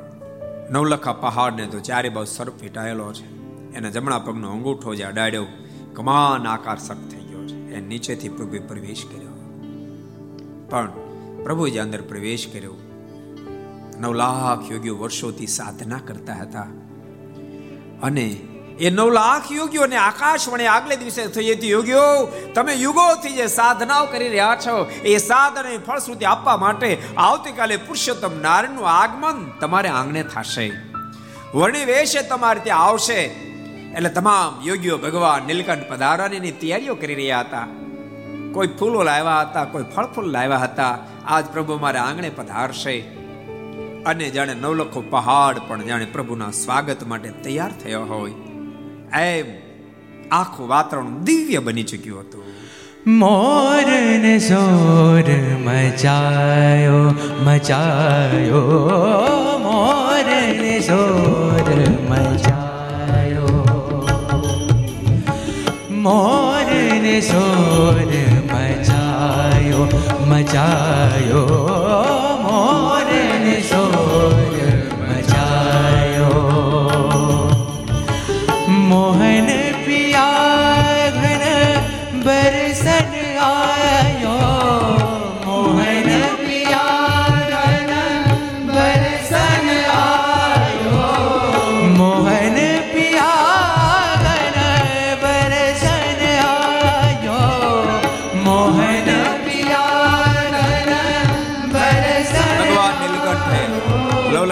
નવલખા 0.71 1.13
પહાડને 1.13 1.67
તો 1.67 1.81
ચારે 1.81 2.09
બાજુ 2.09 2.33
સર્પ 2.33 2.59
ફીટાયેલો 2.59 3.13
છે. 3.13 3.41
એના 3.75 3.91
જમણા 3.91 4.19
પગનો 4.19 4.51
અંગૂઠો 4.51 4.95
જે 4.95 5.05
અડાડ્યો 5.05 5.47
કમાન 5.95 6.47
આકાર 6.47 6.79
સર્પ 6.79 7.11
થઈ 7.11 7.21
ગયો 7.21 7.47
છે. 7.47 7.75
એ 7.75 7.81
નીચેથી 7.81 8.29
પ્રભુએ 8.29 8.59
પ્રવેશ 8.59 9.05
કર્યો. 9.15 9.30
પણ 10.71 10.91
પ્રભુએ 11.45 11.79
અંદર 11.79 12.03
પ્રવેશ 12.03 12.47
કર્યો 12.53 12.75
નવ 13.99 14.13
લાખ 14.13 14.73
યોગીઓ 14.73 14.99
વર્ષોથી 14.99 15.47
સાધના 15.47 16.01
કરતા 16.07 16.33
હતા. 16.33 16.67
અને 18.03 18.37
એ 18.81 18.91
નવ 18.91 19.11
લાખ 19.11 19.53
યોગીઓને 19.53 19.97
આકાશવાણી 19.97 20.67
આગલે 20.67 20.97
દિવસે 20.97 21.27
થઈ 21.27 21.53
હતી, 21.53 21.71
યોગીઓ, 21.71 22.27
તમે 22.55 22.75
યુગોથી 22.75 23.33
જે 23.33 23.47
સાધનાઓ 23.47 24.07
કરી 24.07 24.29
રહ્યા 24.29 24.57
છો, 24.67 24.91
એ 25.05 25.17
સાધને 25.17 25.79
ફળશ્રુતિ 25.79 26.25
આપવા 26.25 26.57
માટે 26.57 26.99
આવતીકાલે 27.17 27.77
પુરુષોત્તમ 27.77 28.41
નારાયણનું 28.43 28.89
આગમન 28.89 29.51
તમારે 29.61 29.89
આંગણે 29.89 30.23
થશે. 30.23 30.73
વર્ણિ 31.55 31.85
વેશે 31.85 32.23
તમારે 32.23 32.61
ત્યાં 32.61 32.79
આવશે. 32.79 33.21
એટલે 33.97 34.09
તમામ 34.09 34.69
યોગીઓ 34.69 34.99
ભગવાન 34.99 35.43
નીલકંઠ 35.47 35.93
પધારવાની 35.93 36.51
તૈયારીઓ 36.51 36.95
કરી 36.95 37.15
રહ્યા 37.15 37.41
હતા. 37.41 37.67
કોઈ 38.53 38.67
ફૂલો 38.67 39.03
લાવ્યા 39.03 39.41
હતા, 39.41 39.65
કોઈ 39.65 39.85
ફળ 39.97 40.07
ફૂલ 40.07 40.31
લાવ્યા 40.31 40.57
હતા, 40.57 40.99
આજ 41.27 41.45
પ્રભુ 41.45 41.79
મારે 41.79 41.99
આંગણે 41.99 42.31
પધારશે. 42.31 43.01
અને 44.07 44.31
જાણે 44.31 44.55
નવલખો 44.55 45.05
પહાડ 45.11 45.59
પણ 45.69 45.83
જાણે 45.83 46.05
પ્રભુના 46.05 46.51
સ્વાગત 46.51 47.07
માટે 47.07 47.29
તૈયાર 47.29 47.73
થયો 47.85 48.05
હોય. 48.05 48.31
એમ 49.21 49.45
આખું 50.33 50.69
વાતાવરણ 50.69 51.19
દિવ્ય 51.19 51.59
બની 51.59 51.83
ચૂક્યું 51.83 52.21
હતું. 52.21 52.45
મોર 53.07 53.87
ને 54.19 54.39
સોર 54.39 55.25
મચાયો 55.59 57.15
મચાયો. 57.45 58.91
ને 60.27 60.81
સોર 60.81 61.81
મચાયો. 62.11 63.67
મોર 65.91 66.73
ને 67.03 67.21
સોર 67.21 68.03
મચાયો 69.81 69.95
મચાયો 70.29 71.45
મોર 72.43 73.09
ને 73.45 73.57
સોર 73.71 74.35
મચાયો. 75.09 76.43
મોહન 78.91 79.50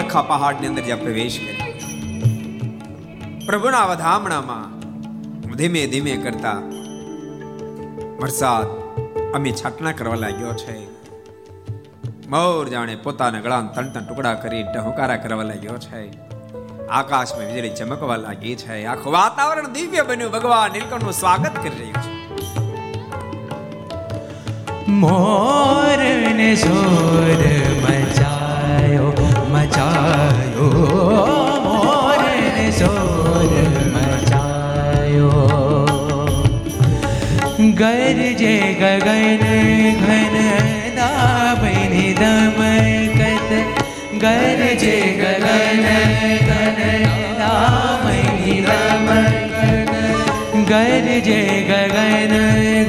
લવલખા 0.09 0.21
પહાડની 0.21 0.67
અંદર 0.67 0.83
જ્યાં 0.83 1.01
પ્રવેશ 1.01 1.35
કર્યો 1.39 1.73
પ્રભુના 3.45 3.81
વધામણામાં 3.85 4.63
ધીમે 5.55 5.81
ધીમે 5.87 6.13
કરતા 6.15 6.53
વરસાદ 8.21 8.65
અમે 9.33 9.51
છાટના 9.51 9.91
કરવા 9.91 10.15
લાગ્યો 10.15 10.53
છે. 10.53 10.77
મોર 12.27 12.69
જાણે 12.69 12.95
પોતાના 12.95 13.39
ગળાના 13.39 13.67
ત્રણ 13.67 13.93
ત્રણ 13.93 14.05
ટુકડા 14.05 14.33
કરી 14.33 14.63
ટહુકારા 14.63 15.17
કરવા 15.17 15.43
લાગ્યો 15.43 15.77
છે. 15.77 16.01
આકાશમાં 16.87 17.47
વીજળી 17.47 17.69
ચમકવા 17.69 18.15
લાગી 18.15 18.55
છે. 18.55 18.85
આખું 18.85 19.13
વાતાવરણ 19.13 19.67
દિવ્ય 19.67 20.01
બન્યું. 20.01 20.31
ભગવાન 20.31 20.71
નીલકંઠનું 20.71 21.13
સ્વાગત 21.13 21.55
કરી 21.63 21.77
રહ્યું 21.79 21.99
છે. 22.03 22.11
મોર 25.03 25.97
ને 26.35 26.55
સોર 26.55 27.88
મચાયો, 29.79 30.67
મોરને 31.63 32.67
સોર 32.71 33.51
મચાયો. 33.93 35.31
ગરજે 37.79 38.55
ગગન 38.79 39.43
ઘન 40.01 40.35
દાબની 40.97 42.13
દમકત 42.13 43.51
ગરજે 44.23 44.97
ગગન 45.21 45.87
ઘન 46.47 46.79
દામની 47.39 48.59
દમકત 48.67 49.93
ગરજે 50.69 51.41
ગગન 51.69 52.33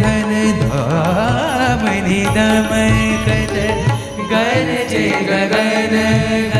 ઘન 0.02 0.32
ધામની 0.62 2.26
દમકત 2.36 3.56
ગરજે 4.30 5.04
ગગન 5.28 6.59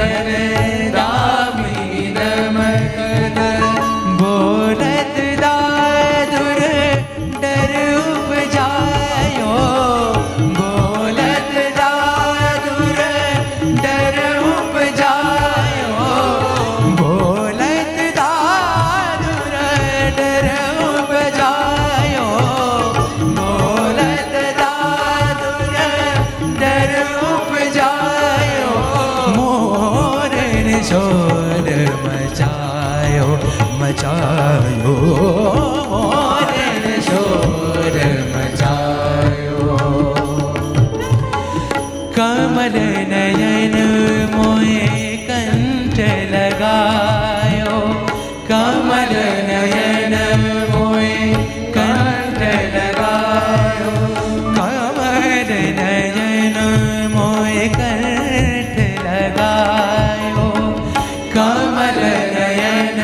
કમલ 61.71 61.99
નયન 62.35 62.99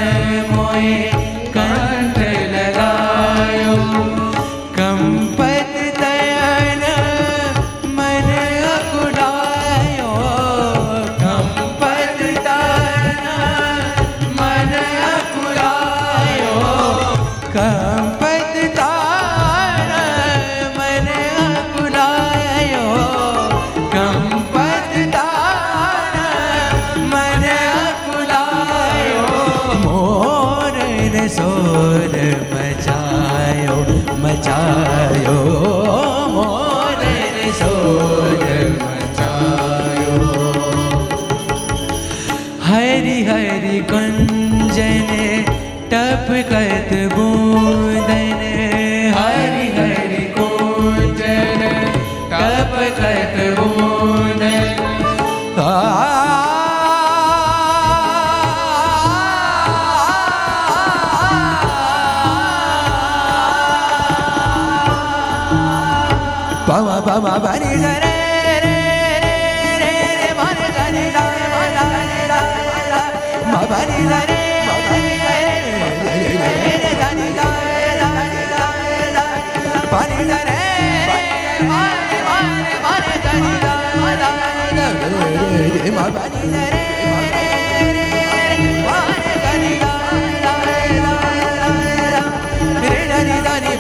મોએ 0.51 1.16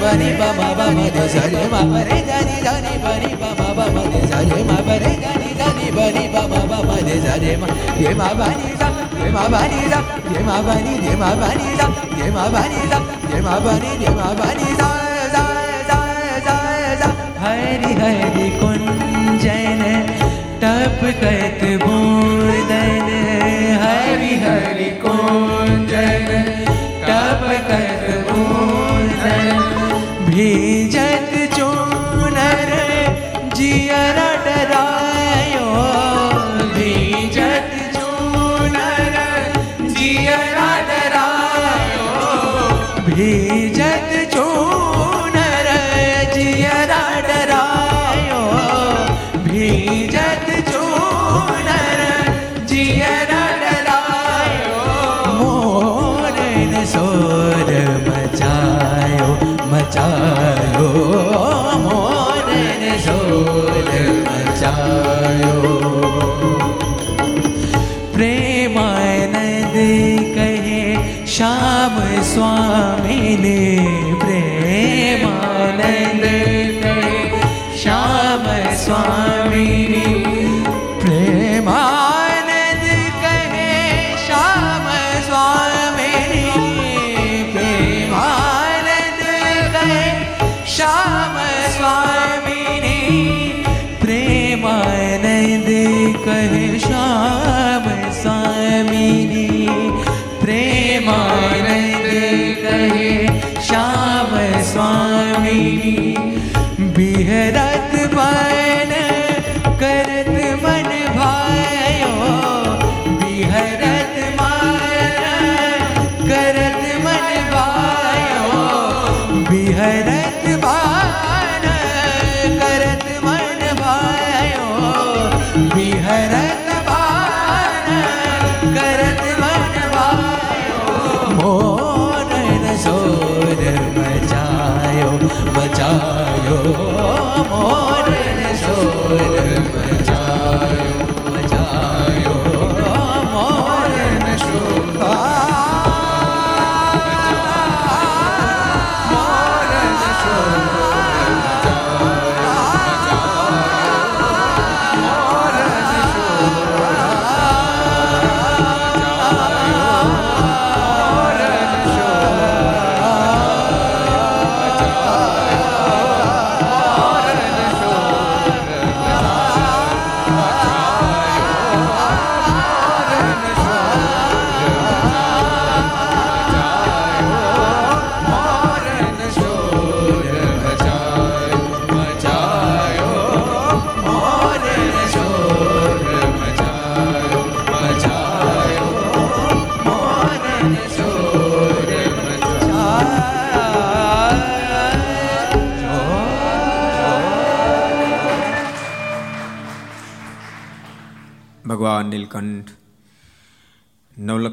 bani 0.06 0.30
ba 0.38 0.48
ma 0.58 0.68
da 15.32 15.32
da 15.32 15.44
da 16.46 16.56
da 17.00 17.08
तप 20.63 20.99
कत 21.21 21.61
बूंदन 21.83 23.07
हरि 23.83 24.33
हरि 24.43 24.89
कुंजन 25.03 25.84
श्याम 72.25 72.25
स्वामी 72.25 73.37
ने 73.37 73.57
प्रेमानंद 74.21 76.23
कहे 76.83 77.77
श्याम 77.77 78.45
स्वामी 78.75 79.84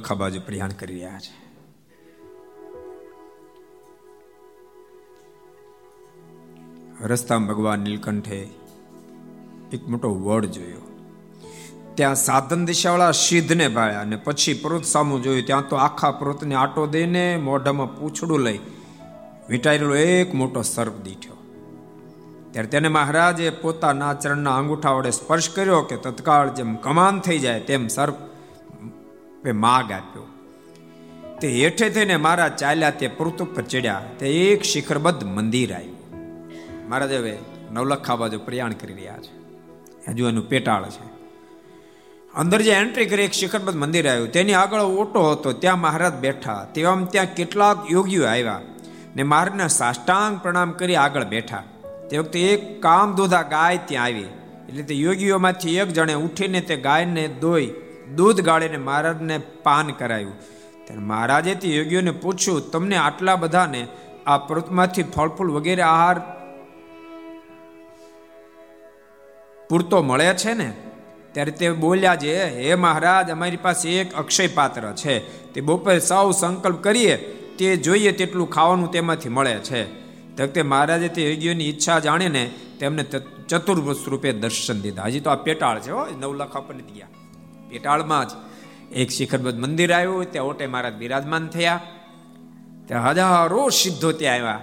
નવલખા 0.04 0.16
બાજુ 0.16 0.40
પ્રયાણ 0.40 0.70
કરી 0.70 0.94
રહ્યા 0.94 1.20
છે. 1.20 1.34
રસ્તામાં 7.04 7.48
ભગવાન 7.48 7.80
નીલકંઠે 7.80 8.40
એક 9.74 9.88
મોટો 9.88 10.10
વડ 10.16 10.46
જોયો. 10.46 10.82
ત્યાં 11.96 12.16
સાધન 12.16 12.66
દિશાવાળા 12.66 13.12
સિદ્ધને 13.12 13.68
ભાળ્યા 13.68 14.02
અને 14.02 14.16
પછી 14.16 14.54
પર્વત 14.54 14.84
સામું 14.84 15.24
જોયું. 15.24 15.46
ત્યાં 15.46 15.68
તો 15.68 15.76
આખા 15.76 16.12
પર્વતને 16.12 16.56
આટો 16.56 16.88
દઈને 16.88 17.38
મોઢામાં 17.38 17.96
પૂછડું 18.00 18.40
લઈ 18.40 18.60
વીંટાયેલો 19.50 19.96
એક 19.96 20.34
મોટો 20.34 20.62
સર્પ 20.62 21.02
દીઠ્યો. 21.04 21.38
ત્યારે 22.52 22.68
તેને 22.68 22.88
મહારાજે 22.88 23.50
પોતાના 23.50 24.14
ચરણના 24.14 24.58
અંગૂઠા 24.58 24.92
વડે 24.92 25.12
સ્પર્શ 25.12 25.50
કર્યો 25.50 25.82
કે 25.82 25.96
તત્કાળ 25.98 26.50
જેમ 26.50 26.76
કમાન 26.76 27.20
થઈ 27.20 27.40
જાય 27.40 27.60
તેમ 27.60 27.88
સર્પ 27.88 28.33
માગ 29.52 29.92
આપ્યો. 29.92 30.28
તે 31.42 31.50
હેઠે 31.50 31.90
થઈને 31.90 32.18
મારા 32.18 32.50
ચાલ્યા 32.50 32.90
તે 32.90 33.08
પૃથ્વ 33.08 33.46
ઉપર 33.46 33.62
ચડ્યા. 33.62 34.06
તે 34.20 34.30
એક 34.30 34.62
શિખરબદ્ધ 34.62 35.24
મંદિર 35.24 35.74
આવ્યું. 35.74 35.98
મહારાજ 36.90 37.14
હવે 37.14 37.38
નવલખા 37.72 38.16
બાજુ 38.16 38.40
પ્રયાણ 38.40 38.74
કરી 38.74 38.94
રહ્યા 38.94 39.18
છે. 39.18 39.44
હજુ 40.12 40.28
એનું 40.28 40.50
પેટાળ 40.50 40.90
છે. 40.90 41.04
અંદર 42.36 42.62
જે 42.62 42.72
એન્ટ્રી 42.72 43.06
કરી 43.06 43.24
એક 43.24 43.32
શિખરબદ્ધ 43.32 43.78
મંદિર 43.78 44.10
આવ્યું. 44.10 44.32
તેની 44.32 44.54
આગળ 44.54 44.80
ઓટો 44.80 45.32
હતો. 45.32 45.52
ત્યાં 45.52 45.80
મહારાજ 45.80 46.14
બેઠા. 46.14 46.68
તેવામાં 46.74 47.10
ત્યાં 47.10 47.26
કેટલાક 47.26 47.92
યોગીઓ 47.92 48.26
આવ્યા 48.26 48.62
ને 49.16 49.24
મહારાજને 49.24 49.68
સાષ્ટાંગ 49.68 50.40
પ્રણામ 50.40 50.72
કરી 50.72 50.96
આગળ 50.96 51.24
બેઠા. 51.24 51.64
તે 52.10 52.18
વખતે 52.18 52.42
એક 52.42 52.82
કામ 52.82 53.16
દોધા 53.16 53.42
ગાય 53.42 53.80
ત્યાં 53.86 54.06
આવી. 54.06 54.26
એટલે 54.70 54.84
તે 54.84 54.96
યોગીઓમાંથી 54.96 55.78
એક 55.78 55.88
જણે 55.88 56.14
ઉઠીને 56.14 56.62
તે 56.62 56.76
ગાયને 56.76 57.28
દોઈ 57.28 57.74
દૂધ 58.16 58.42
ગાળીને 58.42 58.78
મહારાજને 58.78 59.38
પાન 59.38 59.92
કરાયું. 59.92 60.40
ત્યારે 60.86 61.02
મહારાજે 61.02 61.56
તે 61.56 61.68
યોગીઓને 61.70 62.12
પૂછ્યું, 62.12 62.72
તમને 62.72 62.98
આટલા 62.98 63.36
બધાને 63.36 63.88
આ 64.26 64.38
પર્વતમાંથી 64.38 65.04
ફળફૂલ 65.04 65.52
વગેરે 65.52 65.82
આહાર 65.82 66.20
પૂરતો 69.70 70.02
મળે 70.02 70.34
છે 70.34 70.54
ને? 70.54 70.74
ત્યારે 71.32 71.52
તે 71.52 71.72
બોલ્યા 71.72 72.16
છે, 72.16 72.34
હે 72.58 72.76
મહારાજ, 72.76 73.30
અમારી 73.30 73.58
પાસે 73.58 73.90
એક 73.90 74.14
અક્ષય 74.14 74.48
પાત્ર 74.48 74.92
છે. 74.92 75.20
તે 75.54 75.62
બપોરે 75.62 76.00
સૌ 76.00 76.32
સંકલ્પ 76.32 76.84
કરીએ, 76.84 77.18
તે 77.58 77.78
જોઈએ 77.78 78.12
તેટલું 78.12 78.50
ખાવાનું 78.50 78.92
તેમાંથી 78.92 79.30
મળે 79.30 79.58
છે. 79.60 79.82
તે 80.48 80.62
મહારાજે 80.62 81.08
તે 81.08 81.32
યોગીઓની 81.32 81.70
ઈચ્છા 81.70 82.00
જાણીને 82.00 82.52
તેમને 82.80 83.04
ચતુર્ભુજ 83.48 83.98
રૂપે 84.08 84.32
દર્શન 84.34 84.82
દીધા. 84.82 85.04
હજી 85.04 85.20
તો 85.20 85.30
આ 85.30 85.36
પેટાળ 85.36 85.80
છે 85.80 85.92
હો, 85.92 86.06
નવ 86.20 86.34
લાખ 86.34 86.56
આપણને 86.56 86.84
ગયા 86.94 87.08
પેટાળમાં 87.74 88.28
જ 88.28 88.32
એક 88.92 89.10
શિખરબદ્ધ 89.10 89.60
મંદિર 89.60 89.94
આવ્યું 89.94 90.32
ત્યાં 90.32 90.46
ઓટે 90.46 90.68
મહારાજ 90.68 90.94
બિરાજમાન 90.94 91.48
થયા. 91.48 91.82
ત્યાં 92.86 93.10
હજારો 93.10 93.70
સિદ્ધો 93.70 94.12
ત્યાં 94.12 94.36
આવ્યા. 94.36 94.62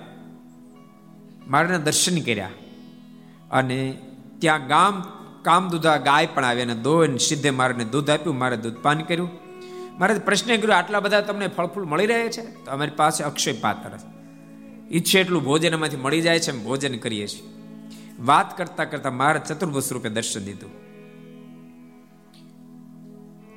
મારાના 1.46 1.78
દર્શન 1.78 2.20
કર્યા. 2.20 2.50
અને 3.50 3.98
ત્યાં 4.38 4.66
ગામ 4.66 5.02
કામ 5.42 5.68
દૂધા 5.68 5.96
ગાય 5.96 6.26
પણ 6.26 6.44
આવી 6.44 6.62
અને 6.62 6.74
દોન 6.74 7.16
સિદ્ધે 7.16 7.50
મારાને 7.50 7.84
દૂધ 7.84 8.10
આપ્યું 8.10 8.38
મારે 8.38 8.56
દૂધ 8.56 8.74
પાન 8.82 8.98
કર્યું. 8.98 9.30
મારે 9.98 10.14
પ્રશ્ન 10.14 10.56
કર્યો, 10.56 10.72
આટલા 10.72 11.00
બધા 11.00 11.20
તમને 11.20 11.46
ફળફૂલ 11.46 11.84
મળી 11.84 12.06
રહે 12.06 12.28
છે? 12.28 12.40
તો 12.40 12.70
અમારી 12.70 12.90
પાસે 12.90 13.24
અક્ષય 13.24 13.52
પાત્ર 13.52 13.98
ઈચ્છે 14.92 15.20
એટલું 15.20 15.44
ભોજન 15.44 15.72
એમાંથી 15.72 15.96
મળી 15.96 16.20
જાય 16.20 16.40
છે 16.40 16.52
ભોજન 16.52 16.98
કરીએ 16.98 17.26
છીએ. 17.26 17.42
વાત 18.20 18.58
કરતા 18.58 18.84
કરતા 18.84 19.10
મારા 19.10 19.38
ચતુર્ભુજ 19.38 19.92
રૂપે 19.92 20.08
દર્શન 20.08 20.44
દીધું. 20.44 20.89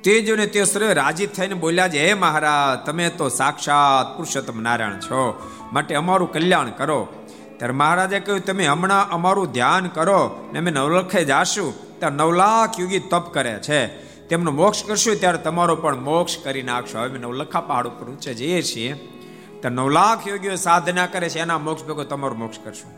તે 0.04 0.20
જોને 0.20 0.46
તે 0.46 0.64
સર્વે 0.64 0.92
રાજી 0.92 1.26
થઈને 1.26 1.54
બોલ્યા 1.54 1.88
છે, 1.88 2.06
હે 2.06 2.14
મહારાજ, 2.14 2.86
તમે 2.86 3.08
તો 3.08 3.28
સાક્ષાત 3.28 4.16
પુરુષોત્તમ 4.16 4.62
નારાયણ 4.62 4.92
છો. 4.92 5.50
માટે 5.72 5.94
અમારું 5.94 6.32
કલ્યાણ 6.32 6.70
કરો. 6.70 7.08
ત્યારે 7.56 7.72
મહારાજે 7.72 8.20
કહ્યું, 8.20 8.44
તમે 8.44 8.66
હમણાં 8.66 9.10
અમારું 9.10 9.52
ધ્યાન 9.52 9.88
કરો 9.88 10.50
ને 10.52 10.58
અમે 10.58 10.70
નવલખે 10.70 11.24
જાશું. 11.24 11.98
ત્યાં 11.98 12.12
નવ 12.12 12.32
લાખ 12.32 12.80
યુગી 12.80 12.98
તપ 12.98 13.34
કરે 13.34 13.58
છે. 13.58 13.86
તેમનો 14.28 14.50
મોક્ષ 14.50 14.84
કરશું 14.84 15.16
ત્યારે 15.16 15.38
તમારો 15.38 15.76
પણ 15.76 15.96
મોક્ષ 16.00 16.38
કરી 16.44 16.62
નાખશો. 16.62 16.98
હવે 16.98 17.18
નવલખા 17.18 17.60
પહાડ 17.60 17.86
ઉપર 17.86 18.06
ઊંચે 18.06 18.34
જઈએ 18.34 18.62
છીએ. 18.62 18.92
તો 19.62 19.68
નવ 19.68 19.88
લાખ 19.88 20.28
યોગીઓ 20.28 20.56
સાધના 20.56 21.06
કરે 21.06 21.28
છે, 21.28 21.40
એના 21.40 21.58
મોક્ષ 21.58 21.84
ભેગો 21.84 22.04
તમારો 22.04 22.34
મોક્ષ 22.34 22.58
કરશું. 22.64 22.92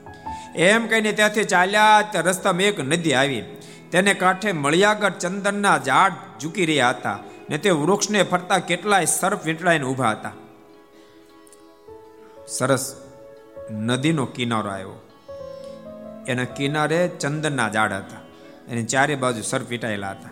એમ 0.54 0.86
કહીને 0.86 1.12
ત્યાંથી 1.12 1.44
ચાલ્યા 1.44 2.10
રસ્તામાં 2.14 2.62
એક 2.62 2.80
નદી 2.80 3.14
આવી. 3.14 3.44
તેને 3.90 4.14
કાંઠે 4.14 4.52
મળિયાગર 4.52 5.10
ચંદનના 5.10 5.78
ઝાડ 5.78 6.12
ઝૂકી 6.40 6.66
રહ્યા 6.66 6.90
હતા 6.90 7.18
ને 7.50 7.58
તે 7.58 7.70
વૃક્ષને 7.70 8.22
ફરતા 8.22 8.58
કેટલાય 8.58 9.04
સર્પ 9.04 9.44
વીંટળાઈને 9.44 9.84
ઊભા 9.84 10.10
હતા. 10.10 10.32
સરસ 12.48 12.96
નદીનો 13.70 14.26
કિનારો 14.26 14.70
આવ્યો. 14.70 15.08
એના 16.28 16.44
કિનારે 16.44 17.08
ચંદનના 17.08 17.68
ઝાડ 17.70 17.92
હતા. 17.92 18.16
અને 18.70 18.82
ચારે 18.82 19.14
બાજુ 19.14 19.42
સર્પ 19.42 19.68
વીંટાયેલા 19.68 20.10
હતા. 20.10 20.28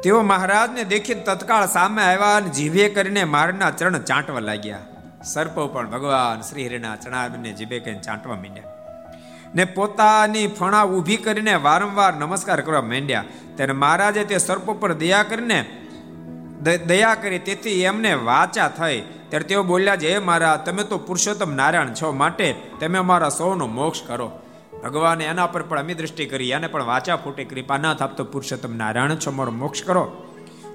તેઓ 0.00 0.22
મહારાજને 0.22 0.84
દેખી 0.84 1.14
તત્કાળ 1.14 1.66
સામે 1.66 2.02
આવ્યા 2.02 2.36
અને 2.36 2.48
જીભે 2.48 2.88
કરીને 2.88 3.24
મારના 3.24 3.70
ચરણ 3.70 3.98
ચાંટવા 3.98 4.40
લાગ્યા. 4.40 4.78
સર્પો 5.24 5.66
પણ 5.66 5.90
ભગવાન 5.90 6.40
શ્રી 6.40 6.66
હરિના 6.66 6.96
ચરણાને 6.96 7.52
જીભે 7.52 7.78
કરીને 7.78 8.00
ચાંટવા 8.00 8.34
માંડ્યા. 8.34 8.71
ને 9.54 9.64
પોતાની 9.64 10.46
ફણા 10.46 10.84
ઊભી 10.84 11.16
કરીને 11.16 11.54
વારંવાર 11.54 12.12
નમસ્કાર 12.14 12.60
કરવા 12.60 12.82
માંડ્યા. 12.82 13.24
ત્યારે 13.56 13.72
મહારાજે 13.72 14.24
તે 14.24 14.38
સર્પો 14.38 14.72
પર 14.74 14.92
દયા 14.94 15.22
કરીને 15.22 15.58
દયા 16.86 17.14
કરી, 17.14 17.38
તેથી 17.38 17.82
એમને 17.82 18.14
વાચા 18.14 18.68
થઈ. 18.68 19.00
ત્યારે 19.28 19.44
તેઓ 19.44 19.62
બોલ્યા 19.62 19.96
છે, 19.96 20.12
હે 20.12 20.18
મારા 20.18 20.56
તમે 20.56 20.82
તો 20.84 20.98
પુરુષોત્તમ 20.98 21.52
નારાયણ 21.52 21.94
છો, 21.94 22.12
માટે 22.12 22.54
તમે 22.80 22.98
અમારા 22.98 23.28
સૌનો 23.28 23.66
મોક્ષ 23.66 24.02
કરો. 24.06 24.28
ભગવાને 24.84 25.24
એના 25.24 25.46
પર 25.46 25.62
પણ 25.62 25.78
અમી 25.78 25.94
દ્રષ્ટિ 25.94 26.26
કરી 26.26 26.50
એને 26.50 26.66
પણ 26.66 26.84
વાચા 26.84 27.16
ફૂટે. 27.16 27.44
કૃપા 27.44 27.78
ના 27.78 27.94
થાપતો 27.94 28.24
પુરુષોત્તમ 28.24 28.76
નારાયણ 28.76 29.14
છો 29.14 29.30
મારો 29.30 29.52
મોક્ષ 29.52 29.82
કરો. 29.82 30.04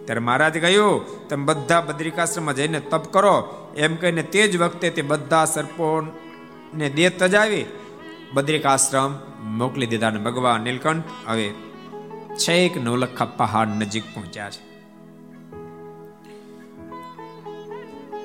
ત્યારે 0.06 0.20
મહારાજ 0.20 0.62
કહ્યું, 0.62 1.28
તમે 1.30 1.44
બધા 1.46 1.82
બદ્રિકાશ્રમમાં 1.82 2.56
જઈને 2.56 2.80
તપ 2.80 3.04
કરો. 3.14 3.36
એમ 3.78 3.96
કહીને 3.96 4.24
તે 4.24 4.48
જ 4.48 4.58
વખતે 4.58 4.90
તે 4.90 5.02
બધા 5.02 5.46
સર્પોને 5.46 6.90
દે 6.90 7.10
તજાવી 7.10 7.66
બદ્રિકાશ્રમ 8.34 9.16
મોકલી 9.44 9.86
દીધા 9.86 10.08
અને 10.08 10.20
ભગવાન 10.20 10.62
નીલકંઠ 10.62 11.04
હવે 11.28 11.54
છેક 12.38 12.78
નવલખા 12.78 13.26
પહાડ 13.26 13.68
નજીક 13.68 14.04
પહોંચ્યા 14.14 14.50
છે. 14.50 14.68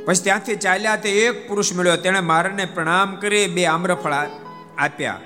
પછી 0.04 0.22
ત્યાંથી 0.22 0.56
ચાલ્યા 0.56 0.96
તે 0.96 1.10
એક 1.10 1.48
પુરુષ 1.48 1.72
મળ્યો. 1.72 1.96
તેણે 1.96 2.20
મારાને 2.20 2.64
પ્રણામ 2.64 3.16
કરી, 3.16 3.46
બે 3.46 3.66
આમ્રફળ 3.66 4.12
આપ્યા. 4.78 5.20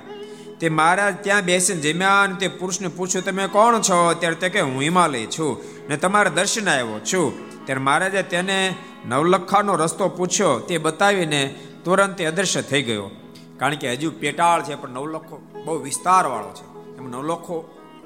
તે 0.60 0.68
મહારાજ 0.68 1.14
ત્યાં 1.22 1.42
બેસીને 1.42 1.80
જમ્યા 1.80 2.22
અને 2.22 2.34
તે 2.34 2.48
પુરુષને 2.48 2.88
પૂછ્યું, 2.88 3.24
તમે 3.24 3.46
કોણ 3.46 3.80
છો? 3.80 4.14
ત્યારે 4.14 4.34
તે 4.34 4.48
કે 4.48 4.60
હું 4.60 4.82
હિમાલય 4.82 5.26
છું 5.26 5.62
ને 5.88 5.96
તમારા 5.96 6.30
દર્શન 6.30 6.68
આવ્યો 6.68 7.00
છું. 7.00 7.50
ત્યારે 7.66 7.80
મહારાજે 7.80 8.22
તેને 8.22 8.74
નવલખાનો 9.06 9.74
રસ્તો 9.74 10.08
પૂછ્યો. 10.08 10.58
તે 10.58 10.78
બતાવીને 10.78 11.54
તુરંત 11.84 12.22
અદૃશ્ય 12.22 12.62
થઈ 12.62 12.82
ગયો. 12.82 13.10
કારણ 13.56 13.74
કે 13.74 13.92
હજુ 13.92 14.10
પેટાળ 14.10 14.62
છે, 14.62 14.74
પણ 14.74 14.90
નવલખો 14.90 15.36
બહુ 15.64 15.82
વિસ્તારવાળો 15.82 16.52
છે. 16.52 16.66
એમ 16.98 17.06
નવલખો 17.10 17.56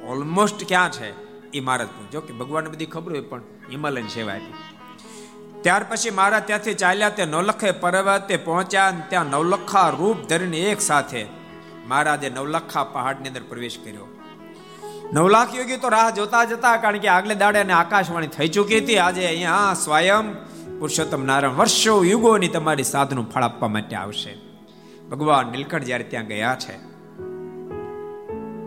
ઓલમોસ્ટ 0.06 0.60
ક્યાં 0.68 0.90
છે 0.90 1.08
એ 1.52 1.60
મહારાજ 1.60 1.88
જો 2.12 2.20
કે 2.20 2.32
ભગવાનને 2.32 2.70
બધી 2.70 2.86
ખબર 2.86 3.10
હોય, 3.10 3.20
પણ 3.20 3.42
હિમાલયન 3.70 4.08
સેવા 4.08 4.32
આપી. 4.32 4.54
ત્યાર 5.62 5.84
પછી 5.90 6.10
મારા 6.10 6.40
ત્યાંથી 6.40 6.74
ચાલ્યા 6.74 7.08
તે 7.08 7.24
નવલખે 7.24 7.70
પર્વતે 7.70 8.36
પહોંચ્યા 8.36 8.92
ત્યાં 9.08 9.26
નવલખા 9.26 9.88
રૂપ 9.90 10.18
ધરીને 10.28 10.60
એક 10.60 10.80
સાથે 10.80 11.22
મહારાજે 11.88 12.28
નવલખા 12.30 12.84
પહાડની 12.84 13.28
અંદર 13.28 13.42
પ્રવેશ 13.42 13.78
કર્યો. 13.84 14.08
નવલાખ 15.12 15.54
યોગી 15.54 15.76
તો 15.76 15.88
રાહ 15.88 16.10
જોતા 16.10 16.44
જતા 16.44 16.76
કારણ 16.76 16.98
કે 16.98 17.08
આગલે 17.08 17.34
દાડે 17.34 17.60
અને 17.60 17.72
આકાશવાણી 17.72 18.26
થઈ 18.26 18.48
ચૂકી 18.48 18.78
હતી. 18.78 18.98
આજે 18.98 19.26
અહીંયા 19.26 19.74
સ્વયં 19.74 20.26
પુરુષોત્તમ 20.78 21.24
નારાયણ 21.24 21.56
વર્ષો 21.56 22.04
યુગોની 22.04 22.48
તમારી 22.48 22.88
સાધનું 22.94 23.26
ફળ 23.32 23.42
આપવા 23.42 23.68
માટે 23.68 23.96
આવશે. 23.96 24.32
ભગવાન 25.10 25.46
નીલકંઠ 25.46 25.82
જ્યારે 25.82 26.04
ત્યાં 26.04 26.26
ગયા 26.26 26.56
છે 26.60 26.72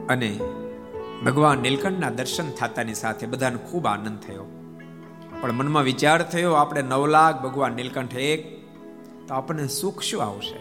અને 0.07 0.39
ભગવાન 1.25 1.57
નીલકંઠના 1.57 2.09
દર્શન 2.09 2.51
થતાની 2.51 2.93
સાથે 2.93 3.25
બધાને 3.25 3.55
ખૂબ 3.55 3.85
આનંદ 3.87 4.19
થયો. 4.19 4.45
પણ 5.41 5.51
મનમાં 5.51 5.83
વિચાર 5.83 6.23
થયો, 6.23 6.53
આપણે 6.53 6.81
નવ 6.81 7.07
લાખ 7.07 7.41
ભગવાન 7.41 7.73
નીલકંઠ 7.73 8.15
એક, 8.15 8.65
તો 9.27 9.33
આપણને 9.33 9.67
સુખ 9.67 10.01
શું 10.01 10.23
આવશે? 10.23 10.57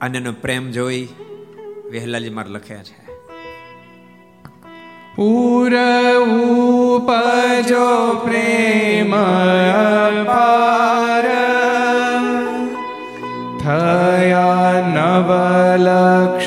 અને 0.00 0.30
પ્રેમ 0.30 0.70
જોઈ 0.70 1.08
વહેલાજી 1.90 2.30
માર 2.30 2.46
લખ્યા 2.46 2.82
છે. 2.82 3.06
પૂર 5.16 5.72
ઉપજો 6.18 8.14
પ્રેમ 8.24 9.10
પાર 10.26 11.26
થયા 13.66 14.72
નવલક્ષ 14.88 16.46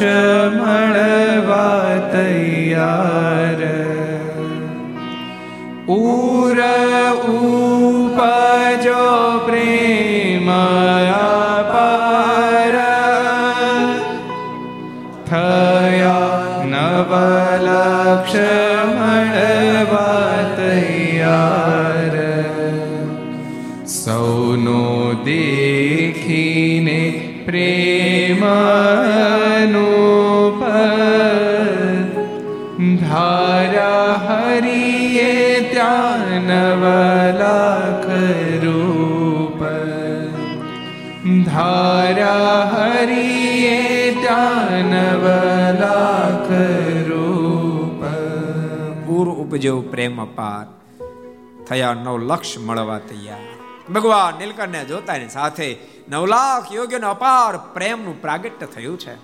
મળવા 0.54 1.96
તૈયાર 2.14 3.64
પૂર 5.86 6.39
પૂર 49.50 49.58
ઉપજો 49.58 49.82
પ્રેમ 49.82 50.22
અપાર. 50.22 50.66
થયા 51.66 51.94
નવ 51.94 52.18
લક્ષ 52.18 52.58
મળવા 52.58 53.00
તૈયાર. 53.00 53.40
ભગવાન 53.94 54.40
નીલકંઠને 54.40 54.86
જોતાની 54.86 55.30
સાથે 55.30 55.78
નવ 56.10 56.26
લાખ 56.26 56.74
યોગ્યનો 56.74 57.10
અપાર 57.10 57.58
પ્રેમનું 57.58 58.22
પ્રાગટ્ય 58.22 58.66
થયું 58.66 59.00
છે. 59.00 59.16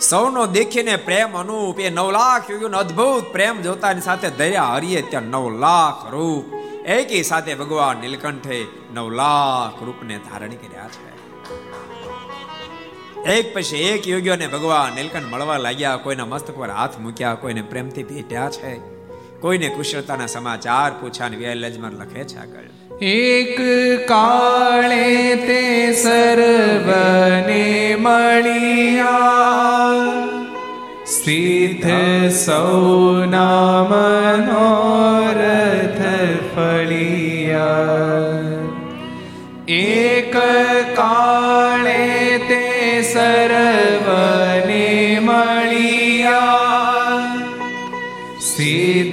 સૌનો 0.00 0.46
દેખીને 0.46 0.96
પ્રેમ 0.96 1.38
અનુપ 1.38 1.80
એ 1.80 1.90
નવ 1.90 2.10
લાખ 2.10 2.50
યોગ્યનો 2.50 2.78
અદ્ભુત 2.78 3.32
પ્રેમ 3.32 3.62
જોતાની 3.62 4.00
સાથે 4.00 4.30
દયા 4.30 4.64
હરિએ 4.64 5.02
ત્યાં 5.02 5.22
નવ 5.22 5.58
લાખ 5.58 6.14
રૂપ. 6.14 6.54
એકી 6.86 7.22
સાથે 7.22 7.54
ભગવાન 7.54 7.96
નીલકંઠે 7.96 8.66
નવ 8.94 9.10
લાખ 9.10 9.82
રૂપને 9.82 10.18
ધારણ 10.18 10.48
કર્યા 10.48 10.88
છે. 10.88 11.09
એક 13.26 13.54
પછી 13.54 13.76
એક 13.76 14.08
યોગ્યોને 14.08 14.46
ભગવાન 14.46 14.96
નીલકંઠ 14.96 15.24
મળવા 15.24 15.56
લાગ્યા, 15.56 15.96
કોઈના 15.96 16.24
મસ્તક 16.24 16.58
પર 16.58 16.70
હાથ 16.70 16.98
મૂક્યા, 16.98 17.34
કોઈને 17.34 17.62
પ્રેમથી 17.62 18.02
ભેટ્યા 18.02 18.50
છે. 18.50 18.80
કોઈને 19.40 19.68
કુશળતાના 19.68 20.26
સમાચાર 20.26 20.92
પૂછ્યા 21.00 21.26
વ્યાલજમાં 21.26 21.90
લખે 21.90 22.24
છે 22.24 22.38
આગળ. 22.38 23.04
એક 23.04 23.60
કાળે 24.08 25.36
તે 25.36 25.92
સર્વને 25.92 27.96
મળ્યા. 28.00 29.92
સિદ્ધ 31.06 32.32
સૌના 32.32 33.82
મનોરથ 33.82 36.02
ફળિયા. 36.54 37.90
એક 39.68 40.36
કાળે 40.96 41.89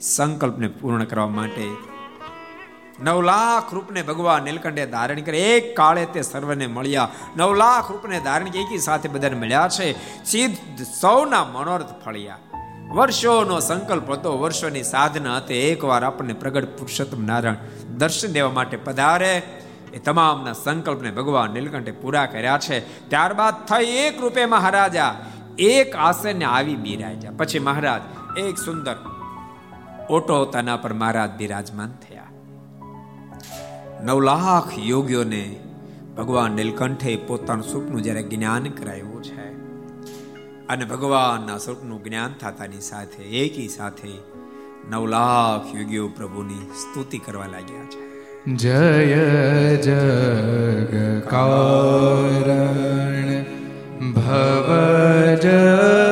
સંકલ્પને 0.03 0.68
પૂર્ણ 0.68 1.05
કરવા 1.05 1.28
માટે 1.28 1.70
નવ 3.03 3.22
લાખ 3.22 3.74
રૂપને 3.74 4.03
ભગવાન 4.03 4.42
નીલકંઠે 4.42 4.86
ધારણ 4.86 5.20
કરે 5.20 5.40
એક 5.40 5.76
કાળે 5.76 6.05
તે 6.05 6.22
સર્વને 6.22 6.66
મળ્યા. 6.66 7.09
નવ 7.36 7.55
લાખ 7.55 7.90
રૂપને 7.90 8.20
ધારણ 8.20 8.44
કરી 8.44 8.61
એકી 8.61 8.78
સાથે 8.78 9.09
બધાને 9.09 9.36
મળ્યા 9.36 9.68
છે. 9.68 9.92
સિદ્ધ 10.24 10.82
સૌના 11.00 11.44
મનોરથ 11.44 12.05
ફળ્યા. 12.05 12.38
વર્ષોનો 12.94 13.61
સંકલ્પ 13.61 14.11
હતો, 14.11 14.38
વર્ષોની 14.38 14.82
સાધના 14.82 15.36
હતી. 15.36 15.55
એકવાર 15.55 16.05
આપણને 16.05 16.32
પ્રગટ 16.32 16.64
પુરુષોત્તમ 16.64 17.26
નારાયણ 17.26 17.57
દર્શન 17.96 18.28
દેવા 18.28 18.50
માટે 18.50 18.76
પધારે, 18.76 19.42
એ 19.92 19.98
તમામના 19.98 20.53
સંકલ્પને 20.53 21.11
ભગવાન 21.11 21.50
નીલકંઠે 21.50 21.90
પૂરા 21.90 22.26
કર્યા 22.26 22.59
છે. 22.59 23.09
ત્યારબાદ 23.09 23.55
થઈ 23.55 23.84
એક 23.84 24.20
રૂપે 24.20 24.46
મહારાજા, 24.46 25.14
એક 25.59 25.96
આસને 25.96 26.44
આવી 26.44 26.76
બિરાજા 26.76 27.30
પછી 27.30 27.59
મહારાજ, 27.59 28.38
એક 28.38 28.59
સુંદર 28.59 28.94
ઓટો 30.11 30.44
તાના 30.44 30.76
પર 30.76 30.92
મહારાજ 30.92 31.30
બિરાજમાન 31.30 31.94
થયા. 32.09 32.22
નવ 34.03 34.20
લાખ 34.20 34.78
યોગીઓને 34.78 35.61
ભગવાન 36.16 36.53
નીલકંઠે 36.53 37.16
પોતાનું 37.16 37.64
સુખનું 37.64 38.03
જ્યારે 38.03 38.22
જ્ઞાન 38.22 38.62
કરાવ્યું 38.62 39.22
છે 39.22 39.53
અને 40.66 40.84
ભગવાનના 40.84 41.59
સ્વરૂપનું 41.59 42.05
જ્ઞાન 42.05 42.32
થતાની 42.32 42.80
સાથે, 42.80 43.22
એકી 43.22 43.68
સાથે 43.68 44.09
નવ 44.90 45.07
લાખ 45.07 45.76
યોગીઓ 45.76 46.09
પ્રભુની 46.09 46.70
સ્તુતિ 46.74 47.18
કરવા 47.18 47.46
લાગ્યા 47.46 47.84
છે. 47.84 48.12
જય 48.55 49.76
જગ 49.76 51.28
ભવ 54.14 54.68
જડ 55.42 56.11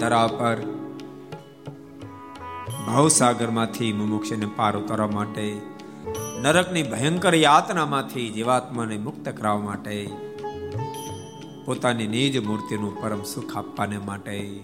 ધરા 0.00 0.26
પર 0.26 0.56
ભાવસાગરમાંથી 2.86 3.92
મુમુક્ષને 3.92 4.46
પાર 4.56 4.76
ઉતારવા 4.76 5.06
માટે, 5.06 5.60
નરકની 6.42 6.82
ભયંકર 6.82 7.34
યાતનામાંથી 7.34 8.28
જીવાત્માને 8.30 8.96
મુક્ત 8.98 9.28
કરાવવા 9.28 9.60
માટે, 9.60 10.10
પોતાની 11.64 12.06
નિજ 12.06 12.46
મૂર્તિનું 12.46 13.02
પરમ 13.02 13.22
સુખ 13.22 13.56
આપવાને 13.56 13.98
માટે, 13.98 14.60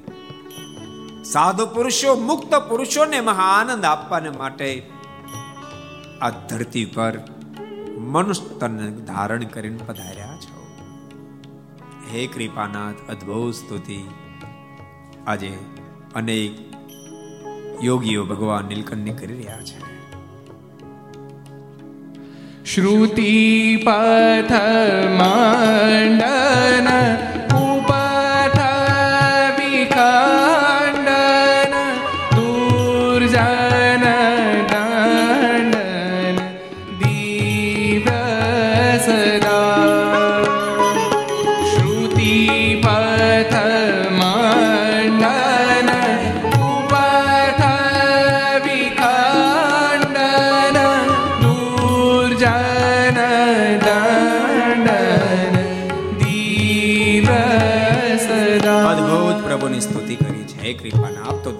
સાધુ 1.24 1.66
પુરુષો, 1.66 2.14
મુક્ત 2.14 2.54
પુરુષોને 2.54 3.20
મહાઆનંદ 3.20 3.84
આપવાને 3.84 4.30
માટે, 4.30 4.90
આ 6.22 6.30
ધરતી 6.30 6.84
પર 6.84 7.18
મનુષ્ય 7.98 8.58
તન 8.58 8.90
ધારણ 8.90 9.44
કરીને 9.44 9.78
પધાર્યા 9.86 10.36
છો. 10.36 10.66
હે 12.10 12.26
કૃપાનાથ, 12.26 13.10
અદ્ભુત 13.10 13.54
સ્તુતિ. 13.54 14.00
આજે 15.26 15.52
અનેક 16.14 16.50
યોગીઓ 17.84 18.24
ભગવાન 18.24 18.64
નીલકંઠની 18.64 19.10
કરી 19.10 19.34
રહ્યા 19.34 19.62
છે. 19.62 19.92
શ્રુતિ 22.64 23.76
પથ 23.76 24.52
મંડન 25.20 26.88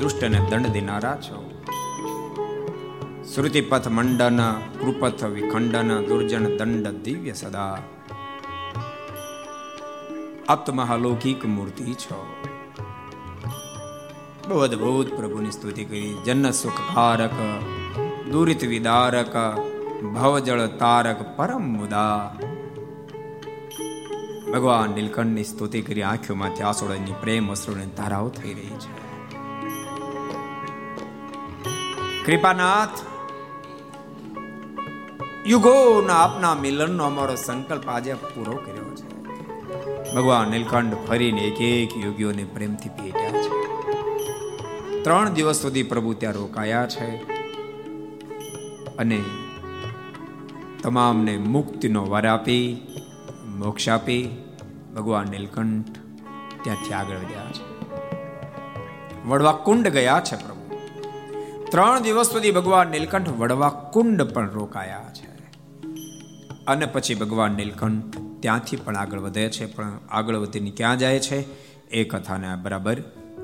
દુષ્ટને 0.03 0.47
દંડ 0.51 0.67
દેનારા 0.67 1.17
છો. 1.17 1.63
શ્રુતિપથ 3.35 3.89
મંડન, 3.89 4.53
કૃપથ 4.53 5.25
વિખંડન, 5.25 6.07
દુર્જન 6.07 6.57
દંડ 6.57 6.89
દિવ્ય 6.89 7.33
સદા. 7.33 7.79
આપ 10.49 10.71
મૂર્તિ 11.45 11.95
છો. 11.95 12.27
બહુ 14.49 14.59
અદભુત 14.59 15.15
પ્રભુની 15.15 15.51
સ્તુતિ 15.51 15.85
કરી. 15.85 16.17
જન્ન 16.27 16.51
સુખકારક, 16.51 17.31
દુરિત 18.29 18.65
વિદારક, 18.65 19.35
ભવજળ 20.05 20.67
તારક 20.67 21.37
પરમ 21.37 21.63
મુદા. 21.63 22.37
ભગવાન 24.53 24.91
નીલકંઠની 24.91 25.45
સ્તુતિ 25.45 25.83
કરી 25.83 26.03
આંખોમાંથી 26.03 26.63
આસોડાની 26.63 27.13
પ્રેમ 27.21 27.51
અસરોની 27.51 27.87
ધારાઓ 27.87 28.29
થઈ 28.29 28.55
રહી 28.55 28.71
છે. 28.71 29.12
કૃપાનાથ, 32.27 32.89
યુગોના 35.47 36.15
આપના 36.15 36.55
મિલનનો 36.55 37.05
અમારો 37.05 37.35
સંકલ્પ 37.35 37.89
આજે 37.89 38.15
પૂરો 38.15 38.53
કર્યો 38.53 38.97
છે. 38.97 39.09
ભગવાન 40.15 40.49
નીલકંઠ 40.49 40.95
ફરીને 41.09 41.41
એક 41.41 41.61
એક 41.61 42.05
યોગીઓને 42.05 42.45
પ્રેમથી 42.45 42.89
ભેટ્યા 42.89 43.31
છે. 43.31 43.51
ત્રણ 45.03 45.29
દિવસ 45.29 45.57
સુધી 45.57 45.83
પ્રભુ 45.83 46.13
ત્યાં 46.13 46.35
રોકાયા 46.35 46.87
છે 46.87 47.17
અને 48.97 49.21
તમામને 50.83 51.39
મુક્તિનો 51.39 52.05
વર 52.05 52.27
આપી, 52.27 52.87
મોક્ષ 53.57 53.89
આપી 53.89 54.31
ભગવાન 54.97 55.27
નીલકંઠ 55.31 55.99
ત્યાંથી 56.65 56.93
આગળ 56.93 57.17
વધ્યા 57.17 57.53
છે. 57.53 57.65
વડવા 59.29 59.53
કુંડ 59.53 59.89
ગયા 59.89 60.21
છે 60.21 60.37
પ્રભુ. 60.37 60.52
ત્રણ 61.73 62.01
દિવસ 62.01 62.27
સુધી 62.27 62.51
ભગવાન 62.51 62.87
નીલકંઠ 62.87 63.29
વડવા 63.29 63.69
કુંડ 63.69 64.23
પણ 64.23 64.51
રોકાયા 64.51 65.13
છે. 65.15 65.29
અને 66.67 66.87
પછી 66.87 67.15
ભગવાન 67.15 67.53
નીલકંઠ 67.53 68.17
ત્યાંથી 68.41 68.77
પણ 68.77 68.97
આગળ 68.97 69.19
વધે 69.19 69.49
છે, 69.49 69.67
પણ 69.67 69.99
આગળ 70.11 70.37
વધીને 70.37 70.71
ક્યાં 70.71 70.99
જાય 70.99 71.19
છે, 71.19 71.39
એ 71.91 72.05
કથાને 72.05 72.57
બરાબર 72.63 72.97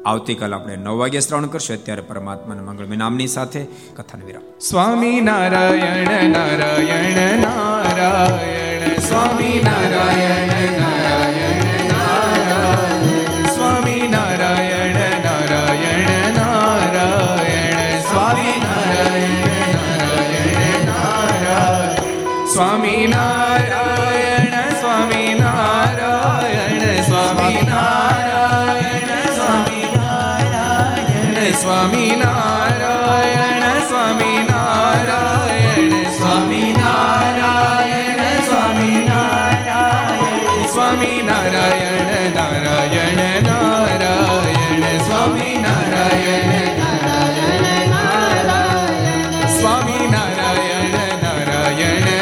આવતીકાલ 0.07 0.55
આપણે 0.55 0.77
નવ 0.77 0.97
વાગે 0.97 1.21
શ્રવણ 1.21 1.47
કરશું. 1.47 1.77
અત્યારે 1.77 2.03
પરમાત્માના 2.03 2.63
મંગળમય 2.63 2.97
નામની 2.97 3.27
સાથે 3.27 3.67
કથાને 3.97 4.25
વિરામ. 4.25 4.43
સ્વામી 4.59 5.21
નારાયણ 5.21 6.31
નારાયણ 6.31 7.41
નારાયણ, 7.41 8.99
સ્વામી 8.99 9.65
નારાયણ 9.65 10.88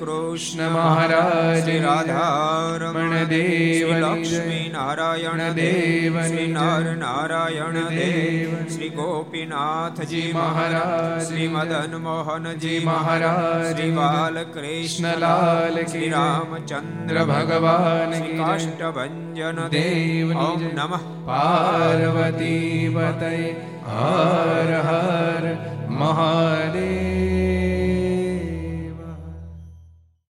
કૃષ્ણ 0.00 0.68
મહારાજ 0.68 1.68
રાધારમણ 1.82 3.24
દેવ 3.24 3.88
લક્ષ્મી 3.94 4.59
નારાયણ 4.80 5.52
દેવ 5.52 6.22
શ્રી 6.22 6.46
નર 6.46 6.96
નારાયણ 6.96 7.72
દેવ 7.72 8.68
શ્રી 8.68 8.88
ગોપીનાથજી 8.88 10.32
મહારાજ 10.34 11.28
શ્રી 11.28 11.48
મદન 11.48 11.96
મોહનજી 11.96 12.82
મહારાજ 12.84 13.76
શ્રી 13.76 13.90
બાલકૃષ્ણલાલ 13.90 15.86
શ્રી 15.86 16.08
રામચંદ્ર 16.08 17.24
ભગવાન 17.24 18.10
કાષ્ટભન 18.36 19.68
દેવ 19.68 20.38
ઓમ 20.38 20.62
નમઃ. 20.62 20.98
પાર્વતી 21.26 22.96
પતય 22.96 23.52
હર 23.86 24.80
હર 24.88 25.56
મહાદેવ. 25.88 27.29